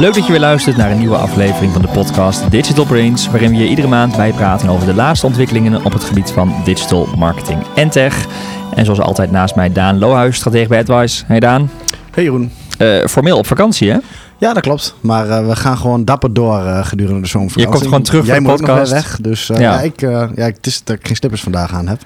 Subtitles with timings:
[0.00, 3.50] Leuk dat je weer luistert naar een nieuwe aflevering van de podcast Digital Brains, waarin
[3.50, 7.62] we je iedere maand bijpraten over de laatste ontwikkelingen op het gebied van digital marketing
[7.74, 8.26] en tech.
[8.74, 11.24] En zoals altijd naast mij Daan Lohuis, stratege bij AdWise.
[11.26, 11.70] Hey Daan.
[12.10, 12.50] Hey Jeroen.
[12.78, 13.98] Uh, formeel op vakantie hè?
[14.38, 14.94] Ja, dat klopt.
[15.00, 17.60] Maar uh, we gaan gewoon dapper door uh, gedurende de zomervakantie.
[17.60, 18.92] Je komt gewoon terug Jij voor de podcast.
[18.92, 19.58] Jij weg, dus ja.
[19.58, 19.80] ja.
[19.80, 22.00] ik, ja, het is dat ik geen slippers vandaag aan heb.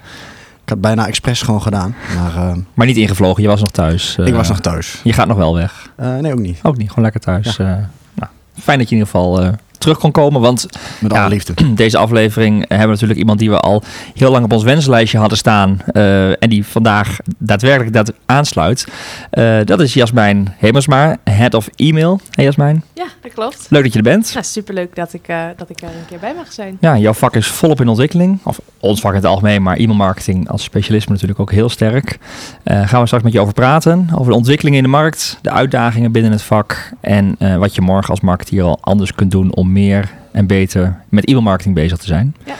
[0.65, 1.95] Ik had bijna expres gewoon gedaan.
[2.15, 4.15] Maar, maar niet ingevlogen, je was nog thuis.
[4.15, 4.99] ik was nog thuis.
[5.03, 5.89] Je gaat nog wel weg?
[5.97, 6.59] nee, ook niet.
[6.63, 7.55] Ook niet, gewoon lekker thuis.
[7.55, 7.89] Ja.
[8.13, 10.41] nou, fijn dat je in ieder geval terug kon komen.
[10.41, 10.67] Want
[10.99, 11.53] met alle liefde.
[11.73, 15.37] Deze aflevering hebben we natuurlijk iemand die we al heel lang op ons wenslijstje hadden
[15.37, 15.79] staan.
[15.93, 18.87] Uh, en die vandaag daadwerkelijk dat aansluit.
[19.31, 22.19] Uh, dat is Jasmijn Hemersma, Head of E-mail.
[22.31, 22.83] Hey Jasmijn.
[22.93, 23.67] Ja, dat klopt.
[23.69, 24.31] Leuk dat je er bent.
[24.33, 26.77] Ja, superleuk dat ik, uh, dat ik er een keer bij mag zijn.
[26.79, 28.39] Ja, jouw vak is volop in ontwikkeling.
[28.43, 32.17] Of ons vak in het algemeen, maar e-mail marketing als specialisme natuurlijk ook heel sterk.
[32.63, 34.09] gaan we straks met je over praten.
[34.13, 36.91] Over de ontwikkelingen in de markt, de uitdagingen binnen het vak.
[37.01, 41.25] En wat je morgen als marketeer al anders kunt doen om meer en beter met
[41.25, 42.35] e-mailmarketing bezig te zijn.
[42.45, 42.55] Ja.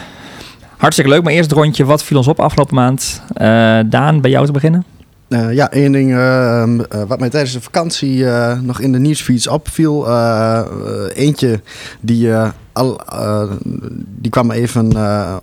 [0.77, 1.85] Hartstikke leuk, maar eerst het rondje.
[1.85, 3.21] Wat viel ons op afgelopen maand?
[3.41, 4.85] Uh, Daan, bij jou te beginnen?
[5.29, 6.63] Uh, ja, één ding uh,
[7.07, 8.25] wat mij tijdens de vakantie
[8.61, 10.07] nog in de nieuwsfeeds opviel.
[11.13, 11.61] eentje
[11.99, 12.33] die,
[12.73, 13.01] al,
[14.05, 14.91] die kwam even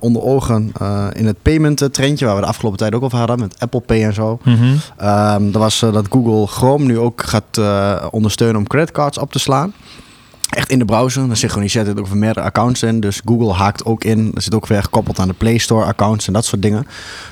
[0.01, 0.73] onder ogen
[1.13, 4.05] in het payment trendje, waar we de afgelopen tijd ook over hadden, met Apple Pay
[4.05, 4.39] en zo.
[4.45, 5.53] Mm -hmm.
[5.53, 7.61] dat was dat Google Chrome nu ook gaat
[8.11, 9.73] ondersteunen om creditcards op te slaan
[10.55, 11.27] echt in de browser.
[11.27, 13.01] Dan synchroniseert het ook voor meerdere accounts in.
[13.01, 14.31] Dus Google haakt ook in.
[14.35, 16.87] Er zit ook weer gekoppeld aan de Play Store accounts en dat soort dingen.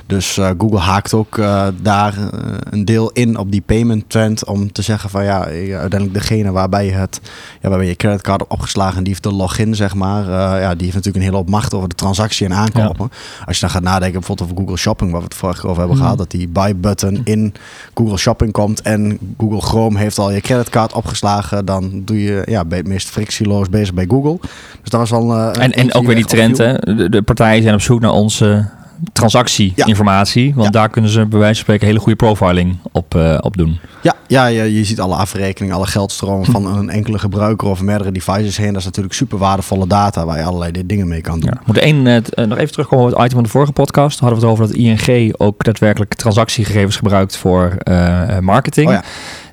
[0.07, 2.25] Dus uh, Google haakt ook uh, daar uh,
[2.71, 4.45] een deel in op die payment trend.
[4.45, 7.21] Om te zeggen van ja, uiteindelijk degene waarbij je het,
[7.61, 10.31] ja, waarbij je creditcard op opgeslagen, die heeft de login, zeg maar.
[10.61, 13.11] ja, die heeft natuurlijk een hele hoop macht over de transactie en aankopen.
[13.11, 13.45] Ja.
[13.47, 15.97] Als je dan gaat nadenken bijvoorbeeld over Google Shopping, waar we het vorige over hebben
[15.97, 16.03] mm.
[16.03, 16.19] gehad.
[16.19, 17.55] Dat die buy button in
[17.95, 21.65] Google Shopping komt en Google Chrome heeft al je creditcard opgeslagen.
[21.65, 24.39] Dan doe je ja, bij het frictieloos bezig bij Google.
[24.81, 25.37] Dus dat was al.
[25.37, 26.75] Uh, en en ook weer die trend, hè?
[26.79, 28.69] De, de, partijen zijn op zoek naar onze
[29.13, 30.47] transactieinformatie.
[30.47, 30.55] Ja.
[30.55, 30.71] Want ja.
[30.81, 33.79] daar kunnen ze bij wijze van spreken hele goede profiling op, uh, op doen.
[34.03, 38.13] Ja, ja, je, je ziet alle afrekeningen, alle geldstromen van een enkele gebruiker of meerdere
[38.13, 38.69] devices heen.
[38.69, 41.51] Dat is natuurlijk super waardevolle data waar je allerlei dingen mee kan doen.
[41.55, 41.61] Ja.
[41.65, 44.21] Moet één uh, nog even terugkomen op het item van de vorige podcast.
[44.21, 48.87] Hadden we het over dat ING ook daadwerkelijk transactiegegevens gebruikt voor uh, marketing.
[48.87, 49.03] Oh ja.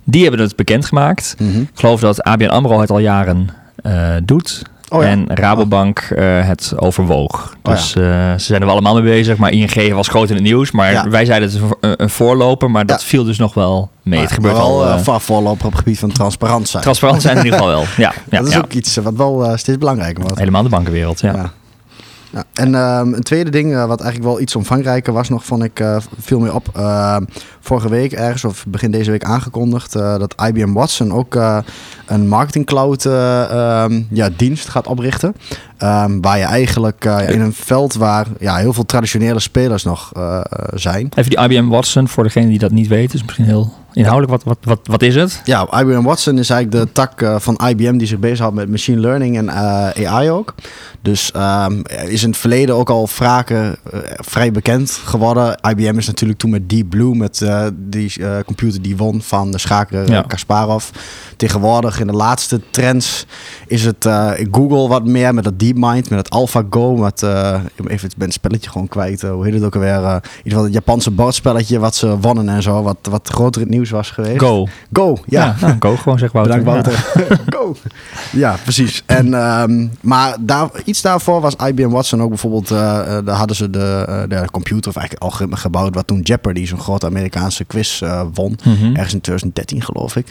[0.04, 1.36] Die hebben het bekendgemaakt.
[1.38, 1.62] Mm -hmm.
[1.62, 3.50] Ik geloof dat ABN AMRO het al jaren
[4.26, 4.64] doet.
[4.90, 5.08] Oh ja.
[5.08, 7.56] En Rabobank uh, het overwoog.
[7.64, 8.32] Oh dus oh ja.
[8.32, 9.38] uh, ze zijn er wel allemaal mee bezig.
[9.38, 10.72] Maar ING was groot in het nieuws.
[10.72, 11.10] Maar ja.
[11.10, 12.72] wij zeiden het een, een voorloper.
[12.72, 14.14] Maar dat viel dus nog wel mee.
[14.14, 14.98] Maar, het gebeurt wel al.
[15.08, 16.84] Uh, voorloper op het gebied van transparant zijn.
[16.84, 17.86] Transparant zijn in ieder geval wel.
[17.98, 20.40] Ja, dat is ook iets wat wel steeds belangrijker wordt.
[20.40, 21.52] Helemaal de bankenwereld, ja.
[22.54, 25.80] En um, een tweede ding, uh, wat eigenlijk wel iets omvangrijker was nog, vond ik
[25.80, 26.70] uh, veel meer op.
[26.78, 27.18] Uh,
[27.60, 31.36] vorige week ergens, of begin deze week aangekondigd, dat IBM Watson ook
[32.06, 35.36] een marketing cloud um, ja, dienst gaat oprichten.
[35.84, 40.12] Um, waar je eigenlijk in een veld waar ja, heel veel traditionele spelers nog
[40.74, 41.10] zijn.
[41.16, 44.44] Even die IBM Watson, voor degene die dat niet weten, is misschien heel inhoudelijk, wat,
[44.44, 45.42] wat, wat, wat is het?
[45.44, 49.00] Ja, IBM Watson is eigenlijk de tak uh, van IBM die zich bezighoudt met machine
[49.00, 50.56] learning en AI ook.
[51.02, 53.80] Dus um, is in het verleden ook al vaker
[54.16, 55.60] vrij bekend geworden.
[55.70, 58.14] IBM is natuurlijk toen met Deep Blue, met die
[58.46, 60.22] computer die won van de schaker ja.
[60.22, 60.86] Kasparov.
[61.36, 63.26] Tegenwoordig in de laatste trends
[63.68, 64.10] is het
[64.52, 66.96] Google wat meer met het DeepMind, met het AlphaGo.
[66.96, 67.22] Met,
[67.88, 69.22] even ben het spelletje gewoon kwijt.
[69.22, 69.96] hoe heet het ook alweer?
[69.98, 72.84] in ieder geval het Japanse bordspelletje wat ze wonnen en zo.
[72.84, 74.40] Wat, wat groter het nieuws was geweest.
[74.40, 74.68] Go.
[74.94, 75.46] Go, ja.
[75.46, 76.64] ja nou, go gewoon, zeg Wouter.
[76.64, 77.26] Bedankt, Wouter.
[77.30, 77.38] Ja.
[77.58, 77.76] go.
[78.32, 79.04] Ja, precies.
[79.06, 82.72] En, um, maar daar, iets daarvoor was IBM Watson ook bijvoorbeeld...
[82.72, 82.78] Uh,
[83.26, 85.96] daar hadden ze de, uh, de computer of eigenlijk algoritme gebouwd...
[85.96, 88.58] wat toen Jeopardy, zo'n grote Amerikaanse quiz, uh, won.
[88.64, 88.96] Mm -hmm.
[88.96, 90.28] Ergens in 2013, geloof ik.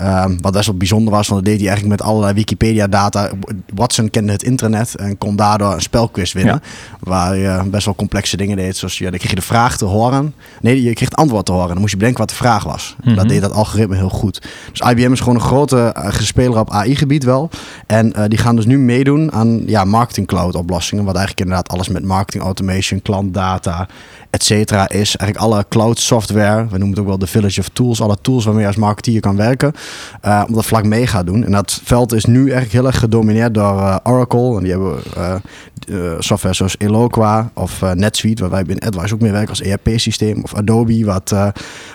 [0.00, 3.30] Um, wat best wel bijzonder was, want dat deed hij eigenlijk met allerlei Wikipedia-data.
[3.74, 6.60] Watson kende het internet en kon daardoor een spelquiz winnen.
[6.62, 6.68] Ja.
[7.00, 8.76] Waar je best wel complexe dingen deed.
[8.76, 10.34] Zoals je, dan kreeg je de vraag te horen.
[10.60, 11.68] Nee, je kreeg het antwoord te horen.
[11.68, 12.96] Dan moest je bedenken wat de vraag was.
[12.98, 13.16] Mm -hmm.
[13.16, 14.42] Dat deed dat algoritme heel goed.
[14.72, 17.50] Dus IBM is gewoon een grote uh, speler op AI-gebied wel.
[17.86, 21.04] En uh, die gaan dus nu meedoen aan ja, marketing cloud oplossingen.
[21.04, 23.88] Wat eigenlijk inderdaad alles met marketing automation, klantdata,
[24.32, 25.16] et cetera is.
[25.16, 26.62] Eigenlijk alle cloud software.
[26.62, 28.00] We noemen het ook wel de village of tools.
[28.00, 29.72] Alle tools waarmee je als marketeer kan werken.
[30.24, 31.44] Uh, om dat vlak mee gaat doen.
[31.44, 34.56] En dat veld is nu eigenlijk heel erg gedomineerd door Oracle.
[34.56, 35.02] En die hebben
[36.18, 38.42] software zoals Eloqua of NetSuite.
[38.42, 40.42] Waar wij binnen AdWise ook mee werken als ERP-systeem.
[40.42, 41.34] Of Adobe, wat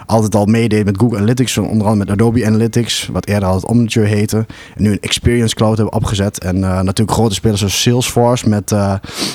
[0.06, 4.06] altijd al meedeed met Google Analytics, onder andere met Adobe Analytics, wat eerder altijd Omniture
[4.06, 4.46] heette.
[4.76, 6.40] En nu een Experience Cloud hebben opgezet.
[6.40, 8.76] En natuurlijk grote spelers zoals Salesforce, met,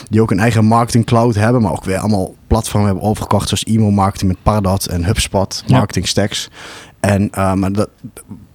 [0.08, 3.64] die ook een eigen marketing cloud hebben, maar ook weer allemaal platformen hebben overgekocht, zoals
[3.64, 6.48] e-mail marketing met Pardot en HubSpot, marketing stacks.
[7.00, 7.88] En uh, maar dat,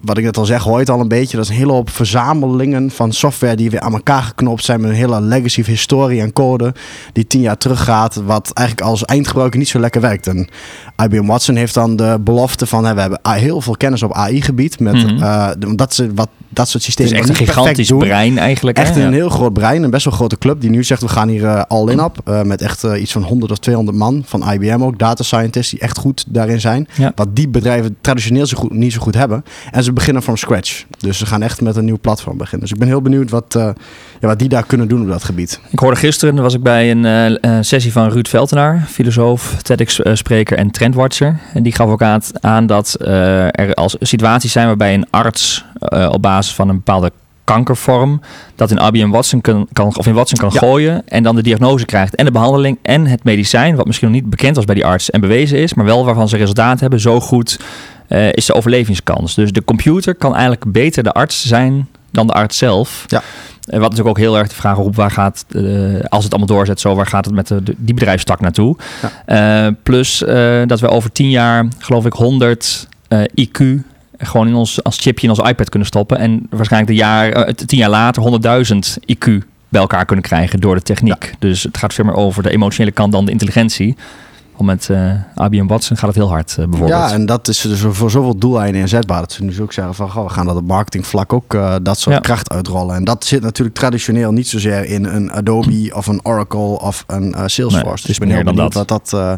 [0.02, 1.38] wat ik net al zeg, hoort al een beetje.
[1.38, 4.90] Dat is een hele hoop verzamelingen van software die weer aan elkaar geknopt zijn met
[4.90, 6.74] een hele legacy historie en code
[7.14, 10.28] die tien jaar teruggaat, wat eigenlijk als eindgebruiker niet zo lekker werkt.
[10.28, 10.48] En
[11.04, 14.80] IBM Watson heeft dan de belofte van, hè, we hebben heel veel kennis op AI-gebied,
[14.80, 15.18] met mm -hmm.
[15.18, 18.78] uh, dat ze wat dat soort systemen dus echt een gigantisch brein eigenlijk.
[18.78, 19.04] Echt hè?
[19.04, 21.42] een heel groot brein, een best wel grote club die nu zegt we gaan hier
[21.42, 24.84] uh, all in op, uh, met echt iets van 100 of 200 man van IBM
[24.84, 26.88] ook, data scientists die echt goed daarin zijn.
[26.94, 27.12] Ja.
[27.16, 29.44] Wat die bedrijven traditioneel zo goed, niet zo goed hebben.
[29.72, 30.84] En ze beginnen from scratch.
[30.98, 32.62] Dus ze gaan echt met een nieuw platform beginnen.
[32.62, 33.70] Dus ik ben heel benieuwd wat, uh,
[34.20, 35.60] ja, wat die daar kunnen doen op dat gebied.
[35.70, 40.72] Ik hoorde gisteren, was ik bij een uh, sessie van Ruud Veltenaar, filosoof, TEDx-spreker en
[40.72, 41.40] trendwatcher.
[41.54, 45.66] En die gaf ook aan, aan dat er als situaties zijn waarbij een arts
[46.10, 47.12] op basis van een bepaalde
[47.44, 48.22] kankervorm
[48.56, 50.60] dat in IBM Watson kan, kan of in Watson kan Ja.
[50.60, 54.22] gooien en dan de diagnose krijgt en de behandeling en het medicijn wat misschien nog
[54.22, 57.00] niet bekend was bij die arts en bewezen is, maar wel waarvan ze resultaat hebben
[57.00, 57.60] zo goed
[58.07, 59.36] eh, is de overlevingskans.
[59.36, 63.04] Dus de computer kan eigenlijk beter de arts zijn dan de arts zelf.
[63.07, 63.21] Ja.
[63.62, 65.63] Wat natuurlijk ook heel erg de vraag op waar gaat, eh,
[66.09, 68.77] als het allemaal doorzet zo, waar gaat het met de, die bedrijfstak naartoe?
[69.25, 70.24] Eh, plus
[70.65, 73.83] dat we over tien jaar, geloof ik, 100 eh, IQ
[74.18, 76.18] gewoon in ons, als chipje in ons iPad kunnen stoppen.
[76.18, 80.81] En waarschijnlijk de jaar, tien jaar later 100.000 IQ bij elkaar kunnen krijgen door de
[80.81, 81.33] techniek.
[81.39, 83.95] Dus het gaat veel meer over de emotionele kant dan de intelligentie.
[84.57, 86.89] Om met eh IBM Watson gaat het heel hard, eh, bijvoorbeeld.
[87.09, 89.19] Ja, en dat is dus voor zoveel doeleinden inzetbaar.
[89.19, 92.00] Dat ze nu ook zeggen van, goh, we gaan dat op marketingvlak ook eh, dat
[92.00, 92.21] soort Ja.
[92.21, 92.95] kracht uitrollen.
[92.95, 97.33] En dat zit natuurlijk traditioneel niet zozeer in een Adobe of een Oracle of een
[97.33, 97.83] eh, Salesforce.
[97.86, 98.89] Nee, het dus ik ben heel benieuwd dat.
[98.89, 99.33] wat dat eh,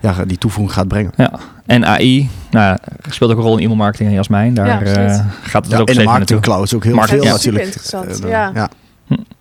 [0.00, 1.12] ja, die toevoeging gaat brengen.
[1.16, 1.30] Ja,
[1.66, 2.78] en AI nou, ja,
[3.10, 4.54] speelt ook een rol in e-mailmarketing en Jasmijn.
[4.54, 7.30] Daar Ja, gaat het Ja, ook in de marketing cloud is ook heel Marketing, veel
[7.30, 7.36] ja.
[7.36, 7.64] natuurlijk.
[7.64, 8.50] Interessant, ja.
[8.54, 8.68] ja.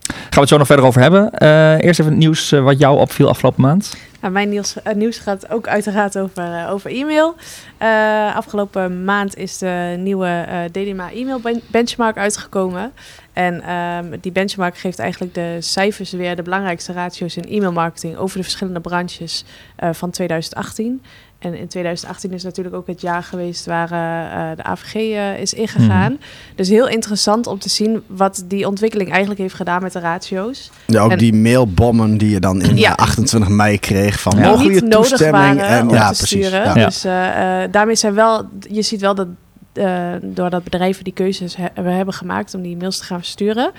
[0.07, 1.31] Gaan we het zo nog verder over hebben.
[1.31, 3.94] Eh, eerst even het nieuws wat jou opviel afgelopen maand.
[4.21, 7.36] Nou, mijn nieuws, eh, nieuws gaat ook uiteraard over, eh, over e-mail.
[7.77, 12.92] Eh, afgelopen maand is de nieuwe DDMA e-mail ben- benchmark uitgekomen.
[13.33, 18.38] En ehm, die benchmark geeft eigenlijk de cijfers weer, de belangrijkste ratio's in e-mailmarketing over
[18.38, 19.44] de verschillende branches
[19.92, 21.01] van 2018.
[21.39, 25.39] En in 2018 is natuurlijk ook het jaar geweest waar eh, eh, de AVG eh,
[25.39, 26.18] is ingegaan.
[26.56, 30.71] Dus heel interessant om te zien wat die ontwikkeling eigenlijk heeft gedaan met de ratio's.
[30.86, 32.89] Ja, ook En- die mailbommen die je dan in Ja.
[32.89, 34.50] eh, 28 mei kreeg van Ja.
[34.50, 36.45] mogen je nodig toestemming waren en om ja, te precies.
[36.45, 36.80] sturen.
[36.80, 36.86] Ja.
[36.86, 39.27] Dus eh, eh, daarmee zijn wel, je ziet wel dat
[39.74, 43.71] eh, doordat bedrijven die keuzes hebben gemaakt om die mails te gaan versturen,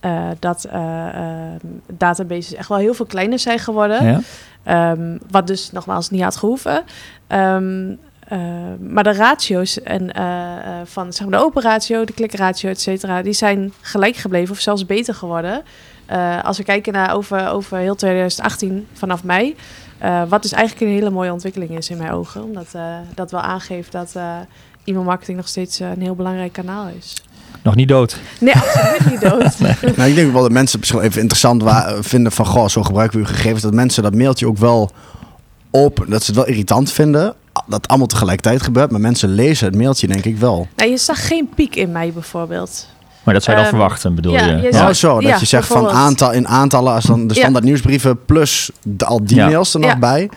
[0.00, 1.60] eh, dat eh, eh,
[1.92, 4.04] databases echt wel heel veel kleiner zijn geworden.
[4.04, 4.20] Ja.
[4.62, 6.84] Ehm, wat dus nogmaals niet had gehoeven.
[7.26, 7.94] Ehm,
[8.28, 8.38] eh,
[8.78, 10.10] maar de ratio's en,
[10.84, 14.60] van zeg maar, de open ratio, de klikratio, et cetera, die zijn gelijk gebleven of
[14.60, 15.62] zelfs beter geworden.
[16.42, 19.56] Als we kijken naar over, over heel 2018 vanaf mei.
[20.28, 22.42] wat dus eigenlijk een hele mooie ontwikkeling is in mijn ogen.
[22.42, 22.74] Omdat
[23.14, 24.14] dat wel aangeeft dat
[24.84, 27.22] e-mailmarketing nog steeds een heel belangrijk kanaal is.
[27.66, 28.16] Nog niet dood.
[28.40, 29.58] Nee, absoluut niet dood.
[29.96, 31.62] Nou, ik denk wel dat mensen het misschien even interessant
[32.00, 33.62] vinden van, goh, zo gebruiken we uw gegevens.
[33.62, 34.90] Dat mensen dat mailtje ook wel
[35.70, 37.34] open, dat ze het wel irritant vinden.
[37.66, 40.68] Dat allemaal tegelijkertijd gebeurt, maar mensen lezen het mailtje denk ik wel.
[40.76, 42.86] Nou, je zag geen piek in mei bijvoorbeeld.
[43.22, 44.62] Maar dat zou je dan Ehm, verwachten, bedoel ja, je?
[44.62, 47.40] Ja, zou- zo, dat ja, je zegt van aantal in aantallen, als dan de Ja.
[47.40, 49.46] standaard nieuwsbrieven plus de, al die Ja.
[49.46, 49.98] mails er nog Ja.
[49.98, 50.30] bij.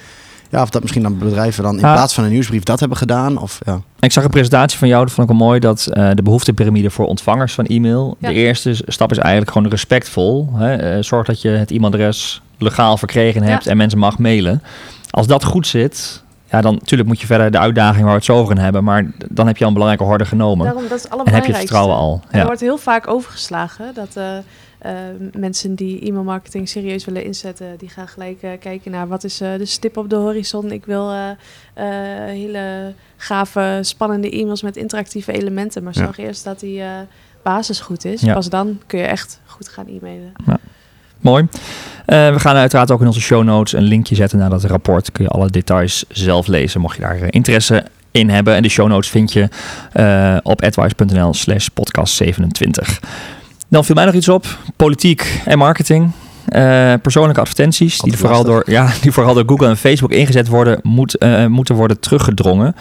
[0.50, 3.38] Ja, of dat misschien dan bedrijven dan in plaats van een nieuwsbrief dat hebben gedaan.
[3.38, 3.82] Of, ja.
[4.00, 6.90] Ik zag een presentatie van jou, dat vond ik wel mooi, dat eh, de behoeftepyramide
[6.90, 8.16] voor ontvangers van e-mail.
[8.20, 8.28] Ja.
[8.28, 10.50] De eerste stap is eigenlijk gewoon respectvol.
[10.54, 10.76] Hè?
[10.76, 13.72] Eh, zorg dat je het e-mailadres legaal verkregen hebt Ja.
[13.72, 14.64] en mensen mag mailen.
[15.10, 18.26] Als dat goed zit, ja, dan natuurlijk moet je verder de uitdaging waar we het
[18.26, 18.84] zo over gaan hebben.
[18.84, 20.66] Maar dan heb je al een belangrijke horde genomen.
[20.66, 22.22] Daarom, dat is het en heb je het vertrouwen al.
[22.24, 22.46] En Er Ja.
[22.46, 24.24] wordt heel vaak overgeslagen dat eh,
[25.38, 29.50] mensen die e-mailmarketing serieus willen inzetten, die gaan gelijk eh, kijken naar wat is eh,
[29.57, 30.71] de stip op de horizon.
[30.71, 31.86] Ik wil eh,
[32.26, 35.83] hele gave, spannende e-mails met interactieve elementen.
[35.83, 36.04] Maar Ja.
[36.04, 36.81] zorg eerst dat die
[37.44, 38.21] basis goed is.
[38.21, 38.33] Ja.
[38.33, 40.31] Pas dan kun je echt goed gaan e-mailen.
[41.19, 41.48] Mooi.
[42.06, 45.12] Eh, we gaan uiteraard ook in onze show notes een linkje zetten naar dat rapport.
[45.12, 48.56] Kun je alle details zelf lezen, mocht je daar interesse in hebben.
[48.56, 49.48] En de show notes vind je
[50.44, 53.00] op advice.nl slash podcast 27.
[53.69, 54.57] Dan viel mij nog iets op.
[54.76, 56.11] Politiek en marketing.
[56.45, 60.80] Eh, persoonlijke advertenties die vooral, door, ja, die vooral door Google en Facebook ingezet worden,
[60.83, 62.76] moet, eh, moeten worden teruggedrongen.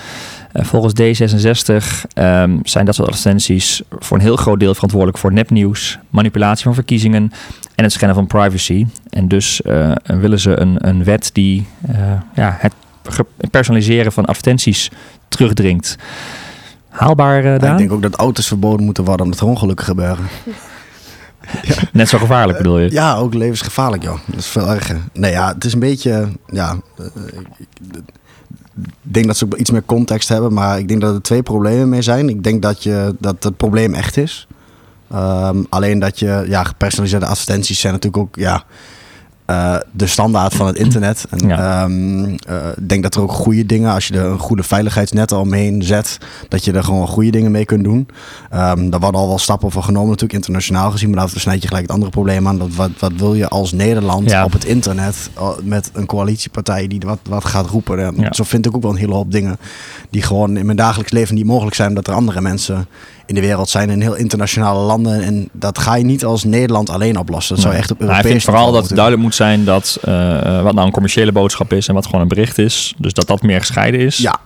[0.52, 5.33] Eh, volgens D66 ehm, zijn dat soort advertenties voor een heel groot deel verantwoordelijk voor
[5.33, 7.33] nepnieuws, manipulatie van verkiezingen
[7.75, 8.87] en het schenden van privacy.
[9.11, 11.97] En dus eh, willen ze een, een wet die eh,
[12.35, 12.73] ja, het
[13.50, 14.90] personaliseren van advertenties
[15.28, 15.97] terugdringt.
[16.88, 17.73] Haalbaar, eh Ja, Daan?
[17.73, 20.25] ik denk ook dat auto's verboden moeten worden omdat er ongelukken gebeuren.
[21.93, 22.90] Net zo gevaarlijk bedoel je?
[22.90, 24.19] Ja, ook levensgevaarlijk, joh.
[24.26, 24.99] Dat is veel erger.
[25.12, 26.28] Nee, ja, het is een beetje...
[26.47, 27.05] Ja, eh,
[27.59, 28.00] ik-
[29.02, 31.88] denk dat ze ook iets meer context hebben, maar ik denk dat er twee problemen
[31.88, 32.28] mee zijn.
[32.28, 34.47] Ik denk dat, je, dat het probleem echt is.
[35.14, 38.64] Um, alleen dat je, ja, gepersonaliseerde advertenties zijn natuurlijk ook, ja,
[39.50, 41.26] uh, de standaard van het internet.
[41.31, 41.85] En ja.
[41.85, 42.37] um, uh,
[42.81, 46.64] denk dat er ook goede dingen, als je er een goede veiligheidsnet omheen zet, dat
[46.64, 48.09] je er gewoon goede dingen mee kunt doen.
[48.55, 51.11] Um, daar worden al wel stappen voor genomen, natuurlijk internationaal gezien.
[51.11, 52.59] Maar dan snijd je gelijk het andere probleem aan.
[52.59, 54.45] Dat wat, wat wil je als Nederland ja.
[54.45, 55.31] op het internet
[55.62, 57.99] met een coalitiepartij die wat, wat gaat roepen?
[57.99, 58.33] En ja.
[58.33, 59.59] Zo vind ik ook wel een hele hoop dingen
[60.11, 62.87] die gewoon in mijn dagelijks leven niet mogelijk zijn, omdat er andere mensen
[63.28, 65.23] in de wereld zijn in heel internationale landen.
[65.23, 67.54] En dat ga je niet als Nederland alleen oplossen.
[67.54, 69.99] Dat zou echt op Europees nou, Ik vind vooral dat het duidelijk moet zijn dat
[70.08, 72.94] uh, wat nou een commerciële boodschap is en wat gewoon een bericht is.
[72.99, 74.16] Dus dat dat meer gescheiden is.
[74.16, 74.40] Ja,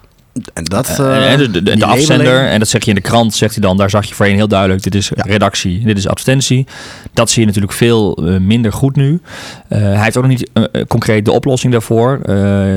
[0.53, 3.55] en dat, uh, de, de, de afzender, en dat zeg je in de krant, zegt
[3.55, 5.23] hij dan, daar zag je voorheen heel duidelijk, dit is ja.
[5.27, 6.67] redactie, dit is advertentie.
[7.13, 9.21] Dat zie je natuurlijk veel minder goed nu.
[9.69, 10.51] Uh, hij heeft ook nog niet
[10.89, 12.15] concreet de oplossing daarvoor.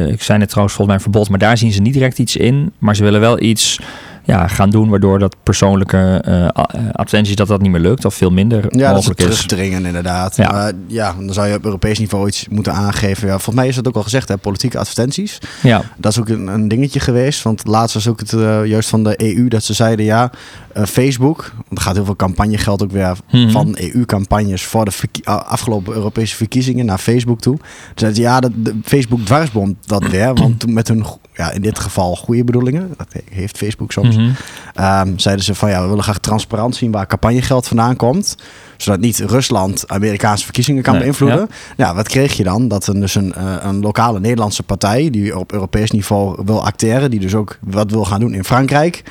[0.07, 2.71] ik zei net trouwens volgens mij verbod, maar daar zien ze niet direct iets in.
[2.77, 3.79] Maar ze willen wel iets
[4.25, 6.47] ja, gaan doen, waardoor dat persoonlijke uh,
[6.91, 9.35] advertenties dat dat niet meer lukt of veel minder ja, mogelijk dat is.
[9.35, 10.35] terugdringen inderdaad.
[10.35, 10.51] Ja.
[10.51, 13.27] Maar ja, dan zou je op Europees niveau iets moeten aangeven.
[13.27, 15.39] Ja, volgens mij is dat ook al gezegd, hè, politieke advertenties.
[15.61, 15.81] Ja.
[15.97, 19.03] Dat is ook een, een dingetje geweest, want laatst was ook het uh, juist van
[19.03, 20.31] de EU dat ze zeiden ja,
[20.75, 23.51] Facebook, want er gaat heel veel campagnegeld ook weer mm-hmm.
[23.51, 24.91] van EU-campagnes voor de
[25.25, 27.57] afgelopen Europese verkiezingen naar Facebook toe.
[27.93, 31.79] Dus ja, dat, de Facebook dwarsbond dat weer, want toen met hun ja, in dit
[31.79, 32.93] geval goede bedoelingen.
[32.97, 34.15] Dat heeft Facebook soms.
[34.15, 38.35] Um, zeiden ze van ja, we willen graag transparant zien waar campagnegeld vandaan komt.
[38.77, 41.47] Zodat niet Rusland Amerikaanse verkiezingen kan nee, beïnvloeden.
[41.49, 41.85] Ja.
[41.85, 41.95] ja.
[41.95, 42.67] wat kreeg je dan?
[42.67, 47.11] Dat een, dus een, uh, een lokale Nederlandse partij die op Europees niveau wil acteren,
[47.11, 49.03] die dus ook wat wil gaan doen in Frankrijk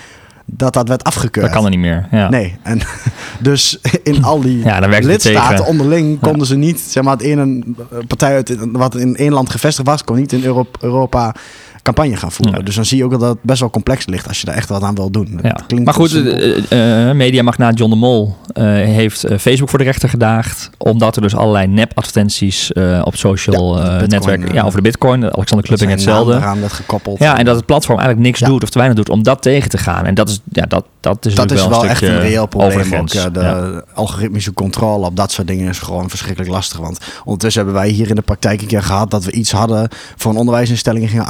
[0.44, 1.46] dat dat werd afgekeurd.
[1.46, 2.08] Dat kan er niet meer.
[2.10, 2.28] Ja.
[2.28, 2.56] Nee.
[2.62, 2.80] En
[3.40, 7.62] dus in al die ja, lidstaten onderling konden ze niet, zeg maar, het ene
[8.06, 10.44] partij uit wat in één land gevestigd was, kon niet in
[10.80, 11.34] Europa
[11.85, 12.59] campagne gaan voeren.
[12.59, 12.64] Ja.
[12.64, 14.69] Dus dan zie je ook dat het best wel complex ligt als je daar echt
[14.69, 15.38] wat aan wil doen.
[15.43, 15.59] Ja.
[15.67, 20.71] Klinkt maar goed, uh, mediamagnaat John de Mol uh, heeft Facebook voor de rechter gedaagd.
[20.79, 22.73] Omdat er dus allerlei nep-advertenties
[23.03, 24.55] op social ja, netwerken...
[24.55, 25.25] Ja, over de bitcoin.
[25.25, 26.35] Alexander Klupping hetzelfde.
[26.35, 27.19] Eraan werd gekoppeld.
[27.19, 29.71] Ja, en dat het platform eigenlijk niks doet of te weinig doet om dat tegen
[29.71, 30.07] te gaan.
[30.07, 32.94] En dat is, ja, dat, dat is, dat is wel, echt een reëel probleem.
[32.94, 33.82] Ook, de ja.
[33.94, 36.78] algoritmische controle op dat soort dingen is gewoon verschrikkelijk lastig.
[36.78, 39.88] Want ondertussen hebben wij hier in de praktijk een keer gehad dat we iets hadden
[40.16, 41.26] voor een onderwijsinstelling gingen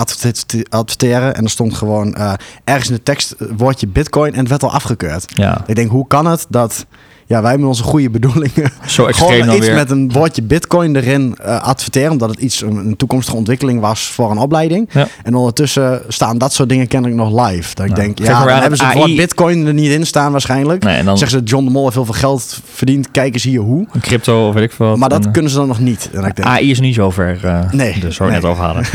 [0.68, 1.34] adverteren.
[1.34, 2.32] En er stond gewoon uh,
[2.64, 5.24] ergens in de tekst woordje bitcoin en het werd al afgekeurd.
[5.26, 5.62] Ja.
[5.66, 6.86] Ik denk, hoe kan het dat
[7.26, 9.74] ja, wij met onze goede bedoelingen Zo gewoon iets weer.
[9.74, 12.10] met een woordje bitcoin erin uh, adverteren.
[12.10, 14.88] Omdat het iets, een, een, toekomstige ontwikkeling was voor een opleiding.
[14.92, 15.08] Ja.
[15.22, 17.74] En ondertussen staan dat soort dingen kennelijk nog live.
[17.74, 20.84] Dat ik denk, ja, dan hebben ze het woord bitcoin er niet in staan waarschijnlijk.
[20.84, 23.10] Nee, en dan zeggen ze, John de Mol heeft heel veel geld verdiend.
[23.10, 23.86] Kijk eens hier hoe.
[23.92, 24.96] Een crypto of weet ik veel.
[24.96, 26.10] Maar dat en, kunnen ze dan nog niet.
[26.12, 27.40] En ik denk, AI is niet zover.
[27.44, 28.00] Uh, nee.
[28.00, 28.40] Dus hoor nee.
[28.40, 28.84] net over halen.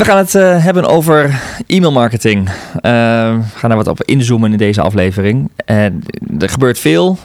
[0.00, 2.48] We gaan het uh, hebben over e-mail marketing.
[2.48, 2.52] Uh,
[3.34, 5.50] we gaan daar wat op inzoomen in deze aflevering.
[5.64, 7.18] Er gebeurt veel,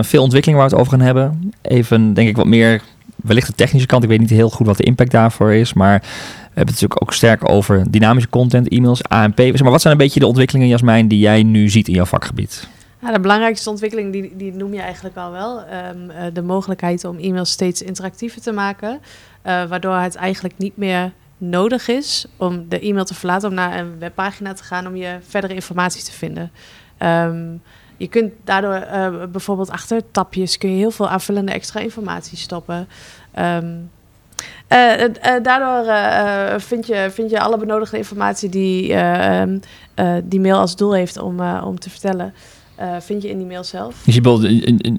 [0.00, 1.52] veel ontwikkeling waar we het over gaan hebben.
[1.62, 2.82] Even, denk ik, wat meer,
[3.16, 4.02] wellicht de technische kant.
[4.02, 6.04] Ik weet niet heel goed wat de impact daarvoor is, maar we
[6.44, 9.38] hebben het natuurlijk ook sterk over dynamische content, e-mails, ANP.
[9.38, 12.68] Maar wat zijn een beetje de ontwikkelingen, Jasmijn, die jij nu ziet in jouw vakgebied?
[13.02, 15.58] Ja, de belangrijkste ontwikkeling, die, die noem je eigenlijk al wel.
[15.58, 19.00] Um, de mogelijkheid om e-mails steeds interactiever te maken.
[19.42, 23.98] waardoor het eigenlijk niet meer nodig is om de e-mail te verlaten, om naar een
[23.98, 26.50] webpagina te gaan om je verdere informatie te vinden.
[27.02, 27.62] Um,
[27.96, 32.88] je kunt daardoor uh, bijvoorbeeld achter tapjes kun je heel veel aanvullende extra informatie stoppen.
[33.38, 33.90] Um,
[35.42, 35.84] daardoor
[36.60, 39.60] vind, je, vind je alle benodigde informatie die um,
[40.24, 42.34] die mail als doel heeft om, om te vertellen,
[42.98, 44.02] vind je in die mail zelf.
[44.04, 44.20] Dus je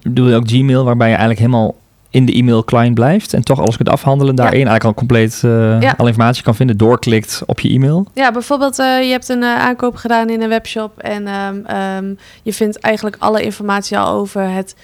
[0.01, 1.75] bedoel je ook Gmail, waarbij je eigenlijk helemaal
[2.10, 4.60] in de e-mail client blijft en toch alles kunt afhandelen daarin.
[4.60, 4.66] Ja.
[4.66, 5.94] Eigenlijk al compleet uh, ja.
[5.98, 8.08] alle informatie kan vinden, doorklikt op je e-mail.
[8.13, 12.18] Ja, bijvoorbeeld uh, je hebt een uh, aankoop gedaan in een webshop en um, um,
[12.44, 14.75] je vindt eigenlijk alle informatie al over het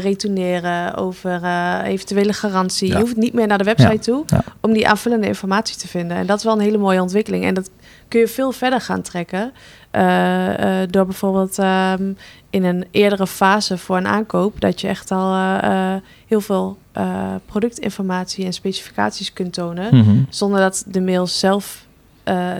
[0.00, 1.40] retourneren, over
[1.84, 2.88] eventuele garantie.
[2.88, 2.94] Ja.
[2.94, 4.24] Je hoeft niet meer naar de website toe
[4.60, 6.16] om die aanvullende informatie te vinden.
[6.16, 7.44] En dat is wel een hele mooie ontwikkeling.
[7.44, 7.70] En dat
[8.08, 9.52] kun je veel verder gaan trekken.
[9.92, 12.16] Uh, uh, door bijvoorbeeld um,
[12.50, 15.94] in een eerdere fase voor een aankoop, dat je echt al uh,
[16.26, 16.78] heel veel
[17.46, 20.26] productinformatie en specificaties kunt tonen, mm -hmm.
[20.28, 21.84] zonder dat de mail zelf.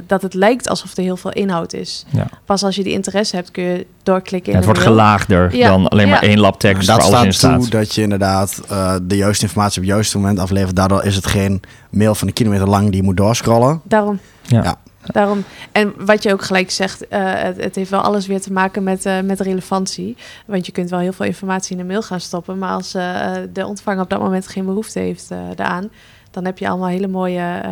[0.07, 2.05] dat het lijkt alsof er heel veel inhoud is.
[2.11, 2.26] Ja.
[2.45, 4.53] Pas als je die interesse hebt, kun je doorklikken.
[4.53, 4.93] Ja, in het wordt mail.
[4.93, 5.69] gelaagder ja.
[5.69, 6.87] dan alleen maar één lab tekst.
[6.87, 7.71] dat staat in toe staat.
[7.71, 8.62] dat je inderdaad
[9.03, 10.76] de juiste informatie op het juiste moment aflevert.
[10.76, 13.81] Daardoor is het geen mail van een kilometer lang die je moet doorscrollen.
[13.85, 14.19] Daarom.
[14.43, 14.79] Ja.
[15.13, 18.53] Daarom, en wat je ook gelijk zegt, uh, het, het, heeft wel alles weer te
[18.53, 20.17] maken met, uh, met relevantie.
[20.47, 23.33] Want je kunt wel heel veel informatie in een mail gaan stoppen, maar als uh,
[23.53, 25.91] de ontvanger op dat moment geen behoefte heeft daaraan,
[26.31, 27.63] dan heb je allemaal hele mooie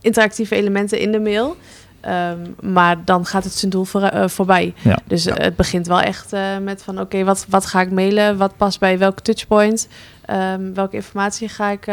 [0.00, 1.56] interactieve elementen in de mail.
[2.00, 4.74] Ehm, maar dan gaat het zijn doel voor, uh, voorbij.
[4.82, 4.98] Ja.
[5.04, 8.36] Dus het begint wel echt met van oké, wat, wat ga ik mailen?
[8.36, 9.88] Wat past bij welke touchpoint?
[10.30, 11.86] Um, welke informatie ga ik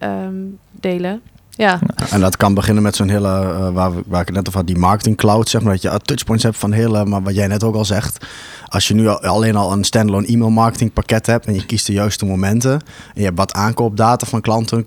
[0.00, 1.22] um, delen?
[1.58, 1.78] Ja.
[2.10, 4.66] En dat kan beginnen met zo'n hele, uh, waar, waar ik het net over had,
[4.66, 7.64] die marketing cloud, zeg maar, dat je touchpoints hebt van hele, maar wat jij net
[7.64, 8.26] ook al zegt,
[8.66, 11.92] als je nu alleen al een standalone e-mail marketing pakket hebt en je kiest de
[11.92, 12.80] juiste momenten en
[13.14, 14.86] je hebt wat aankoopdata van klanten,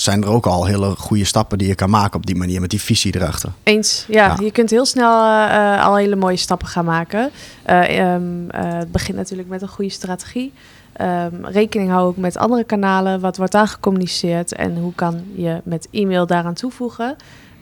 [0.00, 2.70] zijn er ook al hele goede stappen die je kan maken op die manier met
[2.70, 3.52] die visie erachter.
[3.62, 4.36] Eens, ja.
[4.42, 7.30] Je kunt heel snel uh, al hele mooie stappen gaan maken.
[7.66, 10.52] Uh, um, het begint natuurlijk met een goede strategie.
[11.00, 13.20] Um, rekening houden met andere kanalen.
[13.20, 17.16] Wat wordt daar gecommuniceerd en hoe kan je met e-mail daaraan toevoegen?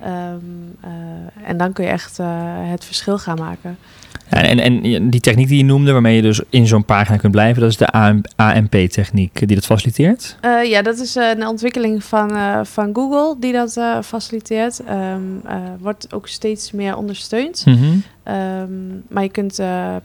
[0.04, 2.26] Um, uh, en dan kun je echt uh,
[2.70, 3.78] het verschil gaan maken.
[4.30, 7.32] Ja, en, en die techniek die je noemde, waarmee je dus in zo'n pagina kunt
[7.32, 7.90] blijven, dat is de
[8.36, 10.36] AMP-techniek die dat faciliteert?
[10.44, 12.30] Uh, ja, dat is een ontwikkeling van,
[12.66, 13.72] van Google die dat
[14.04, 14.80] faciliteert.
[14.90, 15.42] Um,
[15.80, 17.62] wordt ook steeds meer ondersteund.
[17.66, 18.02] Mm -hmm.
[18.34, 20.00] Um, maar je kunt, wij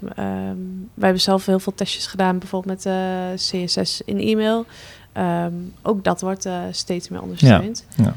[0.99, 2.93] hebben zelf heel veel testjes gedaan, bijvoorbeeld met
[3.35, 4.65] CSS in e-mail.
[5.17, 7.85] Um, ook dat wordt steeds meer ondersteund.
[7.95, 8.13] Ja, ja.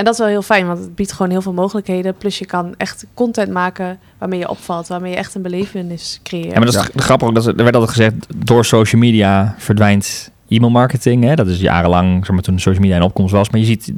[0.00, 2.14] En dat is wel heel fijn, want het biedt gewoon heel veel mogelijkheden.
[2.14, 6.46] Plus je kan echt content maken waarmee je opvalt, waarmee je echt een belevenis creëert.
[6.46, 7.00] Ja, maar dat is ja.
[7.02, 11.24] grappig, dat er werd altijd gezegd, door social media verdwijnt e-mail marketing.
[11.24, 11.34] Hè?
[11.34, 13.50] Dat is jarenlang, zeg maar, toen social media in opkomst was.
[13.50, 13.88] Maar je ziet,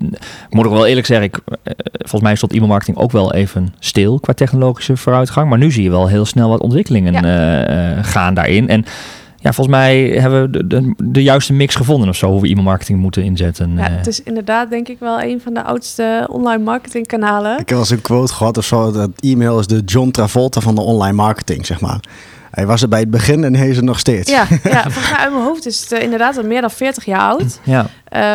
[0.48, 3.32] ik moet ook wel eerlijk zeggen, ik, eh, volgens mij stond e-mail marketing ook wel
[3.32, 5.48] even stil qua technologische vooruitgang.
[5.48, 7.68] Maar nu zie je wel heel snel wat ontwikkelingen ja.
[7.68, 8.68] uh, uh, gaan daarin.
[8.68, 8.84] En
[9.42, 12.48] ja, volgens mij hebben we de, de, de, juiste mix gevonden of zo, hoe we
[12.48, 13.74] e-mail marketing moeten inzetten.
[13.76, 17.58] Ja, het is inderdaad denk ik wel een van de oudste online marketing kanalen.
[17.58, 20.74] Ik heb als een quote gehad of zo, dat e-mail is de John Travolta van
[20.74, 22.00] de online marketing, zeg maar.
[22.50, 24.30] Hij was er bij het begin en hij is er nog steeds.
[24.30, 27.04] Ja, ja volgens mij uit mijn hoofd is het uh, inderdaad al meer dan 40
[27.04, 27.60] jaar oud.
[27.62, 27.86] Ja.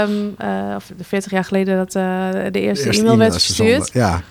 [0.04, 3.90] Um, uh, of de 40 jaar geleden dat uh, de eerste, e-mail werd verstuurd.
[3.94, 4.22] Ja.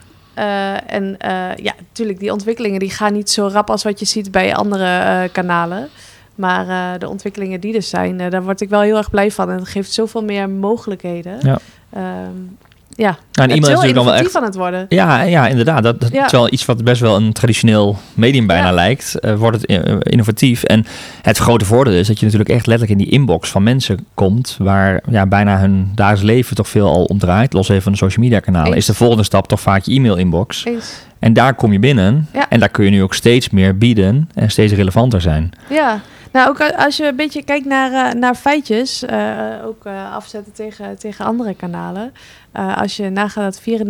[0.86, 1.16] en
[1.56, 5.28] ja, natuurlijk, die ontwikkelingen die gaan niet zo rap als wat je ziet bij andere
[5.32, 5.88] kanalen.
[6.36, 9.50] Maar de ontwikkelingen die er zijn, daar word ik wel heel erg blij van.
[9.50, 11.38] En het geeft zoveel meer mogelijkheden.
[11.40, 11.58] Ja.
[12.26, 12.56] Um,
[12.96, 14.86] ja, nou, een e-mail is natuurlijk dan wel echt aan het worden.
[14.88, 15.82] Ja, ja inderdaad.
[15.82, 16.24] Dat, dat ja.
[16.24, 18.72] is wel iets wat best wel een traditioneel medium bijna ja.
[18.72, 19.14] lijkt.
[19.20, 20.62] Uh, wordt het uh, innovatief.
[20.62, 20.86] En
[21.22, 24.56] het grote voordeel is dat je natuurlijk echt letterlijk in die inbox van mensen komt.
[24.58, 27.52] Waar ja, bijna hun dagelijks leven toch veel al om draait.
[27.52, 28.68] Los even van de social media kanalen.
[28.68, 28.76] Eens.
[28.76, 30.64] Is de volgende stap toch vaak je e-mail inbox.
[30.64, 30.92] Eens.
[31.18, 32.28] En daar kom je binnen.
[32.32, 32.48] Ja.
[32.48, 34.30] En daar kun je nu ook steeds meer bieden.
[34.34, 35.50] En steeds relevanter zijn.
[35.70, 36.00] Ja.
[36.36, 40.52] Nou, ook als je een beetje kijkt naar, uh, naar feitjes, uh, ook uh, afzetten
[40.52, 42.12] tegen, tegen andere kanalen.
[42.52, 43.80] als je nagaat dat